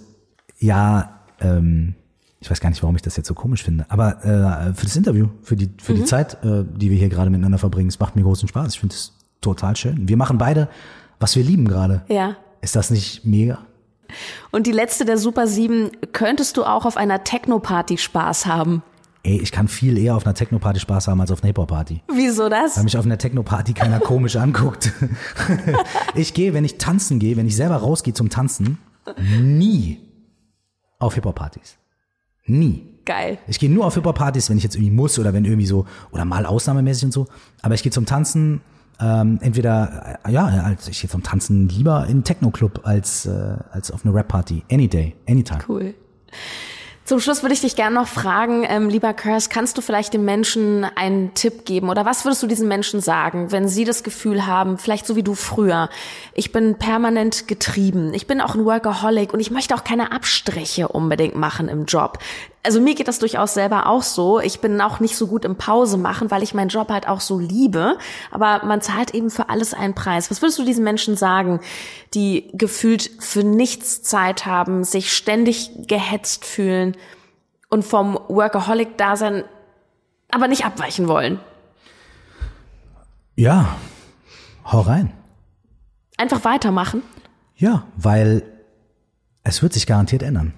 ja, 0.59 1.21
ähm, 1.41 1.95
ich 2.39 2.51
weiß 2.51 2.61
gar 2.61 2.69
nicht, 2.69 2.83
warum 2.83 2.95
ich 2.97 3.01
das 3.01 3.17
jetzt 3.17 3.29
so 3.29 3.33
komisch 3.33 3.63
finde, 3.63 3.87
aber 3.89 4.23
äh, 4.23 4.75
für 4.75 4.85
das 4.85 4.95
Interview, 4.95 5.29
für 5.41 5.57
die, 5.57 5.71
für 5.81 5.95
die 5.95 6.05
Zeit, 6.05 6.35
äh, 6.45 6.67
die 6.71 6.91
wir 6.91 6.99
hier 6.99 7.09
gerade 7.09 7.31
miteinander 7.31 7.57
verbringen, 7.57 7.89
es 7.89 7.99
macht 7.99 8.15
mir 8.15 8.21
großen 8.23 8.47
Spaß. 8.47 8.75
Ich 8.75 8.81
finde 8.81 8.95
es 8.95 9.15
total 9.41 9.77
schön. 9.77 10.07
Wir 10.07 10.19
machen 10.19 10.37
beide, 10.37 10.69
was 11.19 11.35
wir 11.35 11.43
lieben 11.43 11.67
gerade. 11.67 12.05
Ja. 12.09 12.37
Ist 12.61 12.77
das 12.77 12.91
nicht 12.91 13.25
mega? 13.25 13.61
Und 14.51 14.67
die 14.67 14.73
letzte 14.73 15.05
der 15.05 15.19
Super 15.19 15.47
7, 15.47 15.91
könntest 16.13 16.57
du 16.57 16.65
auch 16.65 16.85
auf 16.85 16.97
einer 16.97 17.25
Techno-Party 17.25 17.99
Spaß 17.99 18.47
haben? 18.47 18.83
Ey, 19.23 19.39
ich 19.39 19.53
kann 19.53 19.69
viel 19.69 19.99
eher 19.99 20.17
auf 20.17 20.25
einer 20.25 20.35
Techno-Party 20.35 20.81
Spaß 20.81 21.09
haben 21.09 21.21
als 21.21 21.31
auf 21.31 21.43
einer 21.43 21.49
Hip-Hop-Party. 21.49 22.03
Wieso 22.15 22.49
das? 22.49 22.77
Weil 22.77 22.85
mich 22.85 22.97
auf 22.97 23.05
einer 23.05 23.19
Techno-Party 23.19 23.75
keiner 23.75 24.01
komisch 24.01 24.37
anguckt. 24.37 24.93
ich 26.15 26.33
gehe, 26.33 26.55
wenn 26.55 26.65
ich 26.65 26.79
tanzen 26.79 27.19
gehe, 27.19 27.37
wenn 27.37 27.47
ich 27.47 27.57
selber 27.57 27.77
rausgehe 27.77 28.15
zum 28.15 28.31
Tanzen, 28.31 28.79
nie 29.41 30.01
auf 30.99 31.15
Hip-Hop-Partys. 31.15 31.77
Nie. 32.47 32.87
Geil. 33.05 33.39
Ich 33.47 33.59
gehe 33.59 33.71
nur 33.71 33.87
auf 33.87 33.95
Hip-Hop-Partys, 33.95 34.49
wenn 34.49 34.57
ich 34.57 34.65
jetzt 34.65 34.77
irgendwie 34.77 34.93
muss 34.93 35.19
oder 35.19 35.35
wenn 35.35 35.45
irgendwie 35.45 35.67
so, 35.67 35.87
oder 36.13 36.25
mal 36.25 36.47
ausnahmemäßig 36.47 37.07
und 37.07 37.13
so. 37.13 37.27
Aber 37.61 37.75
ich 37.75 37.83
gehe 37.83 37.93
zum 37.93 38.07
Tanzen, 38.07 38.63
ähm, 39.01 39.39
entweder, 39.43 40.19
äh, 40.25 40.33
ja, 40.33 40.47
als 40.47 40.89
ich 40.89 41.01
gehe 41.01 41.11
zum 41.11 41.23
Tanzen 41.23 41.69
lieber 41.69 42.07
in 42.07 42.25
Techno-Club 42.25 42.81
als, 42.85 43.27
äh, 43.27 43.57
als 43.73 43.91
auf 43.91 44.05
eine 44.05 44.15
Rap-Party. 44.15 44.65
Any 44.71 44.89
day, 44.89 45.17
anytime. 45.29 45.61
Cool. 45.69 45.95
Zum 47.11 47.19
Schluss 47.19 47.43
würde 47.43 47.55
ich 47.55 47.61
dich 47.61 47.75
gerne 47.75 47.97
noch 47.97 48.07
fragen, 48.07 48.65
ähm, 48.69 48.89
lieber 48.89 49.13
Kurs, 49.15 49.49
kannst 49.49 49.77
du 49.77 49.83
vielleicht 49.83 50.15
den 50.15 50.25
Menschen 50.25 50.85
einen 50.85 51.35
Tipp 51.35 51.65
geben 51.65 51.89
oder 51.89 52.05
was 52.05 52.25
würdest 52.25 52.41
du 52.41 52.47
diesen 52.47 52.69
Menschen 52.69 53.01
sagen, 53.01 53.51
wenn 53.51 53.67
sie 53.67 53.85
das 53.85 54.05
Gefühl 54.05 54.47
haben, 54.47 54.79
vielleicht 54.79 55.09
so 55.09 55.17
wie 55.17 55.25
du 55.25 55.35
früher, 55.35 55.91
ich 56.35 56.53
bin 56.53 56.77
permanent 56.77 57.49
getrieben, 57.49 58.15
ich 58.15 58.29
bin 58.29 58.41
auch 58.41 58.55
ein 58.55 58.65
Workaholic 58.65 59.33
und 59.33 59.41
ich 59.41 59.51
möchte 59.51 59.75
auch 59.75 59.83
keine 59.83 60.13
Abstriche 60.13 60.87
unbedingt 60.87 61.35
machen 61.35 61.67
im 61.67 61.87
Job 61.87 62.21
also 62.63 62.81
mir 62.81 62.95
geht 62.95 63.09
das 63.09 63.19
durchaus 63.19 63.55
selber 63.55 63.87
auch 63.87 64.03
so. 64.03 64.39
Ich 64.39 64.61
bin 64.61 64.81
auch 64.81 65.01
nicht 65.01 65.17
so 65.17 65.27
gut 65.27 65.45
im 65.45 65.57
Pause 65.57 65.97
machen, 65.97 66.31
weil 66.31 66.43
ich 66.43 66.53
meinen 66.53 66.69
Job 66.69 66.91
halt 66.91 67.09
auch 67.09 67.21
so 67.21 67.39
liebe. 67.39 67.97
Aber 68.31 68.65
man 68.65 68.83
zahlt 68.83 69.15
eben 69.15 69.31
für 69.31 69.49
alles 69.49 69.73
einen 69.73 69.95
Preis. 69.95 70.31
Was 70.31 70.43
würdest 70.43 70.59
du 70.59 70.65
diesen 70.65 70.85
Menschen 70.85 71.17
sagen, 71.17 71.61
die 72.13 72.51
gefühlt 72.53 73.11
für 73.19 73.45
nichts 73.45 74.03
Zeit 74.03 74.45
haben, 74.45 74.85
sich 74.85 75.13
ständig 75.13 75.71
gehetzt 75.87 76.45
fühlen 76.45 76.97
und 77.71 77.85
vom 77.85 78.19
Workaholic-Dasein 78.29 79.45
aber 80.31 80.47
nicht 80.47 80.67
abweichen 80.67 81.09
wollen? 81.09 81.41
Ja, 83.37 83.77
hau 84.71 84.81
rein. 84.81 85.13
Einfach 86.19 86.45
weitermachen? 86.45 87.03
Ja, 87.57 87.87
weil 87.97 88.43
es 89.45 89.63
wird 89.63 89.73
sich 89.73 89.87
garantiert 89.87 90.23
ändern 90.23 90.53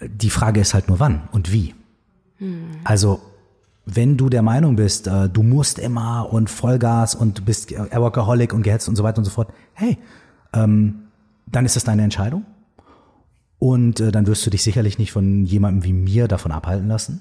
die 0.00 0.30
Frage 0.30 0.60
ist 0.60 0.74
halt 0.74 0.88
nur 0.88 1.00
wann 1.00 1.28
und 1.32 1.52
wie. 1.52 1.74
Hm. 2.38 2.64
Also 2.84 3.20
wenn 3.86 4.16
du 4.16 4.28
der 4.28 4.42
Meinung 4.42 4.76
bist, 4.76 5.06
äh, 5.06 5.28
du 5.28 5.42
musst 5.42 5.78
immer 5.78 6.32
und 6.32 6.48
Vollgas 6.48 7.14
und 7.14 7.38
du 7.38 7.42
bist 7.42 7.72
Workaholic 7.72 8.52
und 8.52 8.62
gehetzt 8.62 8.88
und 8.88 8.96
so 8.96 9.04
weiter 9.04 9.18
und 9.18 9.24
so 9.24 9.30
fort, 9.30 9.52
hey, 9.74 9.98
ähm, 10.52 11.04
dann 11.46 11.66
ist 11.66 11.76
das 11.76 11.84
deine 11.84 12.02
Entscheidung. 12.02 12.44
Und 13.58 14.00
äh, 14.00 14.12
dann 14.12 14.26
wirst 14.26 14.44
du 14.44 14.50
dich 14.50 14.62
sicherlich 14.62 14.98
nicht 14.98 15.12
von 15.12 15.44
jemandem 15.44 15.84
wie 15.84 15.92
mir 15.92 16.28
davon 16.28 16.52
abhalten 16.52 16.88
lassen. 16.88 17.20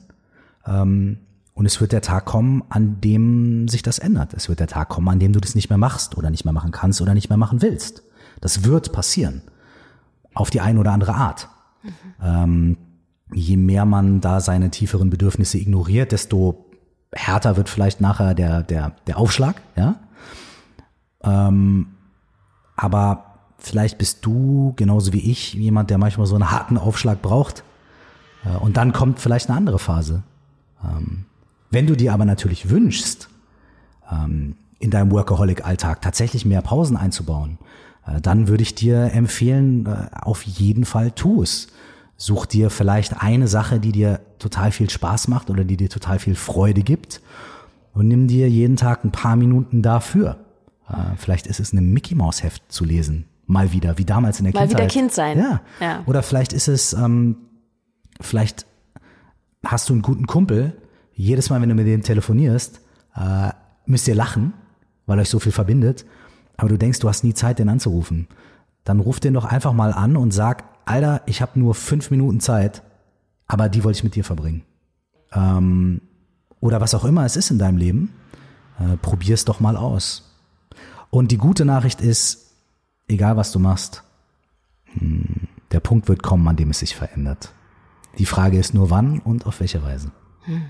Ähm, 0.66 1.20
und 1.54 1.66
es 1.66 1.80
wird 1.80 1.92
der 1.92 2.02
Tag 2.02 2.26
kommen, 2.26 2.64
an 2.70 3.00
dem 3.00 3.68
sich 3.68 3.84
das 3.84 4.00
ändert. 4.00 4.34
Es 4.34 4.50
wird 4.50 4.60
der 4.60 4.68
Tag 4.68 4.90
kommen, 4.90 5.08
an 5.10 5.20
dem 5.20 5.34
du 5.34 5.40
das 5.40 5.56
nicht 5.56 5.70
mehr 5.70 5.78
machst 5.78 6.18
oder 6.18 6.30
nicht 6.30 6.46
mehr 6.46 6.54
machen 6.54 6.72
kannst 6.72 7.02
oder 7.02 7.14
nicht 7.14 7.30
mehr 7.30 7.38
machen 7.38 7.62
willst. 7.62 8.04
Das 8.42 8.64
wird 8.64 8.92
passieren. 8.92 9.44
Auf 10.34 10.50
die 10.50 10.62
eine 10.62 10.80
oder 10.80 10.92
andere 10.92 11.14
Art. 11.14 11.50
Ähm, 12.22 12.78
je 13.34 13.58
mehr 13.58 13.86
man 13.86 14.22
da 14.22 14.40
seine 14.40 14.70
tieferen 14.70 15.10
Bedürfnisse 15.10 15.58
ignoriert, 15.58 16.12
desto 16.12 16.66
härter 17.12 17.58
wird 17.58 17.70
vielleicht 17.70 18.02
nachher 18.02 18.34
der, 18.34 18.64
der, 18.64 18.96
der 19.08 19.18
Aufschlag, 19.18 19.62
ja. 19.76 19.96
Ähm, 21.24 21.88
aber 22.76 23.34
vielleicht 23.58 23.98
bist 23.98 24.26
du 24.26 24.74
genauso 24.76 25.14
wie 25.14 25.32
ich 25.32 25.54
jemand, 25.54 25.90
der 25.90 25.98
manchmal 25.98 26.28
so 26.28 26.36
einen 26.36 26.52
harten 26.52 26.78
Aufschlag 26.78 27.22
braucht. 27.22 27.64
Äh, 28.46 28.58
und 28.58 28.78
dann 28.78 28.94
kommt 28.94 29.20
vielleicht 29.20 29.50
eine 29.50 29.58
andere 29.58 29.80
Phase. 29.80 30.24
Ähm, 30.84 31.26
wenn 31.72 31.88
du 31.88 31.96
dir 31.96 32.14
aber 32.14 32.26
natürlich 32.26 32.70
wünschst, 32.70 33.30
ähm, 34.12 34.56
in 34.80 34.92
deinem 34.92 35.12
Workaholic-Alltag 35.12 36.02
tatsächlich 36.02 36.46
mehr 36.46 36.62
Pausen 36.62 36.98
einzubauen, 36.98 37.58
dann 38.22 38.48
würde 38.48 38.64
ich 38.64 38.76
dir 38.76 39.12
empfehlen, 39.14 39.86
äh, 39.86 40.08
auf 40.22 40.44
jeden 40.44 40.86
Fall 40.86 41.12
tu 41.12 41.42
es. 41.44 41.68
Such 42.18 42.46
dir 42.46 42.70
vielleicht 42.70 43.22
eine 43.22 43.48
Sache, 43.48 43.80
die 43.80 43.92
dir 43.92 44.22
total 44.40 44.72
viel 44.72 44.90
Spaß 44.90 45.28
macht 45.28 45.50
oder 45.50 45.64
die 45.64 45.78
dir 45.78 45.90
total 45.90 46.20
viel 46.20 46.36
Freude 46.36 46.82
gibt 46.82 47.22
und 47.94 48.08
nimm 48.08 48.28
dir 48.28 48.50
jeden 48.50 48.76
Tag 48.76 49.04
ein 49.04 49.12
paar 49.12 49.36
Minuten 49.36 49.82
dafür. 49.82 50.38
Äh, 50.90 51.16
vielleicht 51.18 51.48
ist 51.48 51.60
es 51.60 51.74
ein 51.74 51.92
Mickey 51.92 52.16
Maus 52.16 52.44
Heft 52.44 52.64
zu 52.72 52.86
lesen, 52.86 53.26
mal 53.46 53.72
wieder, 53.72 53.98
wie 53.98 54.06
damals 54.06 54.40
in 54.40 54.46
der 54.46 54.54
mal 54.54 54.68
Kindheit. 54.68 54.78
Mal 54.78 54.84
wieder 54.84 54.94
Kind 54.94 55.12
sein. 55.12 55.38
Ja. 55.38 55.62
ja. 55.80 56.04
Oder 56.06 56.24
vielleicht 56.24 56.54
ist 56.54 56.68
es, 56.68 56.94
ähm, 56.94 57.38
vielleicht 58.22 58.66
hast 59.66 59.90
du 59.90 59.94
einen 59.94 60.02
guten 60.02 60.28
Kumpel. 60.28 60.74
Jedes 61.14 61.50
Mal, 61.50 61.62
wenn 61.62 61.70
du 61.70 61.76
mit 61.76 61.88
dem 61.88 62.04
telefonierst, 62.04 62.82
äh, 63.16 63.50
müsst 63.86 64.08
ihr 64.08 64.16
lachen, 64.16 64.54
weil 65.06 65.20
euch 65.20 65.30
so 65.30 65.40
viel 65.40 65.52
verbindet 65.52 66.06
aber 66.58 66.70
du 66.70 66.78
denkst, 66.78 67.00
du 67.00 67.10
hast 67.10 67.24
nie 67.24 67.34
Zeit, 67.34 67.60
den 67.60 67.70
anzurufen, 67.70 68.28
dann 68.84 69.00
ruf 69.00 69.20
den 69.20 69.34
doch 69.34 69.46
einfach 69.46 69.74
mal 69.74 69.94
an 69.94 70.18
und 70.18 70.32
sag, 70.32 70.64
Alter, 70.86 71.22
ich 71.26 71.42
habe 71.42 71.60
nur 71.60 71.76
fünf 71.76 72.12
Minuten 72.12 72.40
Zeit, 72.40 72.84
aber 73.48 73.70
die 73.70 73.84
wollte 73.84 73.98
ich 73.98 74.04
mit 74.04 74.16
dir 74.16 74.24
verbringen. 74.24 74.64
Ähm, 75.32 76.02
oder 76.60 76.82
was 76.82 76.94
auch 76.94 77.06
immer 77.06 77.26
es 77.26 77.36
ist 77.36 77.52
in 77.52 77.60
deinem 77.60 77.78
Leben, 77.78 78.14
äh, 78.80 78.98
probier 78.98 79.34
es 79.34 79.46
doch 79.46 79.60
mal 79.60 79.78
aus. 79.78 80.32
Und 81.10 81.32
die 81.32 81.38
gute 81.38 81.66
Nachricht 81.66 82.02
ist, 82.02 82.54
egal 83.08 83.38
was 83.38 83.52
du 83.52 83.60
machst, 83.60 84.04
hm, 84.86 85.48
der 85.72 85.80
Punkt 85.80 86.08
wird 86.08 86.24
kommen, 86.24 86.48
an 86.48 86.56
dem 86.56 86.70
es 86.70 86.80
sich 86.80 86.96
verändert. 86.96 87.54
Die 88.18 88.26
Frage 88.26 88.60
ist 88.60 88.74
nur 88.74 88.90
wann 88.90 89.20
und 89.20 89.46
auf 89.46 89.60
welche 89.60 89.84
Weise. 89.84 90.12
Hm. 90.44 90.64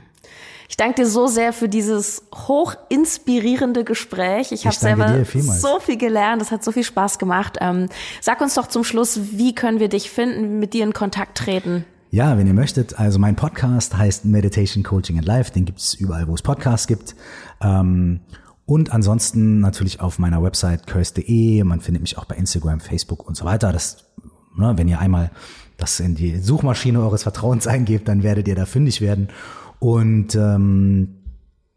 Ich 0.70 0.78
danke 0.78 1.02
dir 1.02 1.08
so 1.08 1.28
sehr 1.28 1.54
für 1.54 1.70
dieses 1.70 2.24
hoch 2.34 2.76
inspirierende 2.90 3.84
Gespräch. 3.84 4.52
Ich 4.52 4.66
habe 4.66 4.76
selber 4.76 5.24
so 5.26 5.80
viel 5.80 5.98
gelernt. 5.98 6.42
Es 6.42 6.52
hat 6.52 6.64
so 6.64 6.72
viel 6.72 6.84
Spaß 6.84 7.20
gemacht. 7.20 7.58
Ähm, 7.62 7.90
sag 8.22 8.42
uns 8.42 8.56
doch 8.56 8.68
zum 8.68 8.84
Schluss, 8.84 9.20
wie 9.34 9.54
können 9.54 9.80
wir 9.80 9.90
dich 9.90 10.10
finden, 10.10 10.60
mit 10.60 10.74
dir 10.74 10.84
in 10.84 10.94
Kontakt 10.94 11.38
treten? 11.38 11.86
Ja, 12.10 12.38
wenn 12.38 12.48
ihr 12.48 12.54
möchtet, 12.54 13.00
also 13.00 13.18
mein 13.20 13.36
Podcast 13.36 13.98
heißt 13.98 14.26
Meditation 14.26 14.84
Coaching 14.84 15.18
and 15.18 15.26
Life, 15.26 15.52
den 15.52 15.66
gibt's 15.66 15.96
überall, 15.96 16.28
wo 16.28 16.36
es 16.36 16.42
Podcasts 16.42 16.88
gibt. 16.88 17.16
Ähm, 17.62 18.22
und 18.66 18.94
ansonsten 18.94 19.60
natürlich 19.60 20.00
auf 20.00 20.20
meiner 20.20 20.42
Website 20.42 20.88
curse.de. 20.88 21.64
Man 21.64 21.82
findet 21.82 22.02
mich 22.02 22.18
auch 22.18 22.26
bei 22.26 22.36
Instagram, 22.36 22.80
Facebook 22.80 23.28
und 23.28 23.36
so 23.36 23.46
weiter. 23.46 23.72
Das, 23.72 24.06
ne, 24.56 24.74
wenn 24.76 24.88
ihr 24.88 25.00
einmal 25.00 25.32
das 25.78 26.00
in 26.00 26.16
die 26.16 26.38
Suchmaschine 26.38 27.00
eures 27.00 27.24
Vertrauens 27.24 27.68
eingebt, 27.68 28.08
dann 28.08 28.24
werdet 28.24 28.48
ihr 28.48 28.56
da 28.56 28.66
fündig 28.66 29.02
werden. 29.02 29.30
Und 29.84 30.34
ähm, 30.36 31.10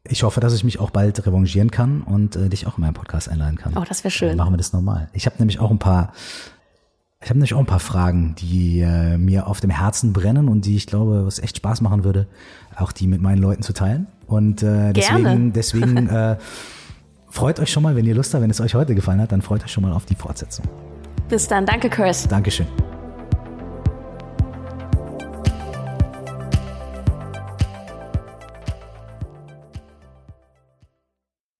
ich 0.04 0.22
hoffe, 0.22 0.38
dass 0.38 0.54
ich 0.54 0.62
mich 0.62 0.78
auch 0.78 0.90
bald 0.90 1.26
revanchieren 1.26 1.72
kann 1.72 2.02
und 2.02 2.36
äh, 2.36 2.48
dich 2.48 2.68
auch 2.68 2.78
in 2.78 2.82
meinen 2.82 2.94
Podcast 2.94 3.28
einladen 3.28 3.56
kann. 3.56 3.72
Oh, 3.76 3.82
das 3.82 4.04
wäre 4.04 4.12
schön. 4.12 4.28
Dann 4.28 4.36
machen 4.36 4.52
wir 4.52 4.58
das 4.58 4.72
normal. 4.72 5.08
Ich 5.12 5.26
habe 5.26 5.34
nämlich 5.40 5.58
auch 5.58 5.72
ein 5.72 5.80
paar, 5.80 6.12
ich 7.20 7.28
habe 7.28 7.40
nämlich 7.40 7.52
auch 7.54 7.58
ein 7.58 7.66
paar 7.66 7.80
Fragen, 7.80 8.36
die 8.38 8.78
äh, 8.78 9.18
mir 9.18 9.48
auf 9.48 9.58
dem 9.58 9.70
Herzen 9.70 10.12
brennen 10.12 10.48
und 10.48 10.66
die 10.66 10.76
ich 10.76 10.86
glaube, 10.86 11.26
was 11.26 11.40
echt 11.40 11.56
Spaß 11.56 11.80
machen 11.80 12.04
würde, 12.04 12.28
auch 12.76 12.92
die 12.92 13.08
mit 13.08 13.20
meinen 13.20 13.42
Leuten 13.42 13.64
zu 13.64 13.72
teilen. 13.72 14.06
Und 14.28 14.62
äh, 14.62 14.92
deswegen, 14.92 15.22
Gerne. 15.24 15.50
deswegen 15.56 16.08
äh, 16.08 16.36
freut 17.28 17.58
euch 17.58 17.72
schon 17.72 17.82
mal, 17.82 17.96
wenn 17.96 18.06
ihr 18.06 18.14
Lust 18.14 18.32
habt, 18.34 18.42
wenn 18.44 18.50
es 18.50 18.60
euch 18.60 18.76
heute 18.76 18.94
gefallen 18.94 19.20
hat, 19.20 19.32
dann 19.32 19.42
freut 19.42 19.64
euch 19.64 19.72
schon 19.72 19.82
mal 19.82 19.92
auf 19.92 20.04
die 20.04 20.14
Fortsetzung. 20.14 20.64
Bis 21.28 21.48
dann, 21.48 21.66
danke, 21.66 21.90
Kurs. 21.90 22.28
Dankeschön. 22.28 22.68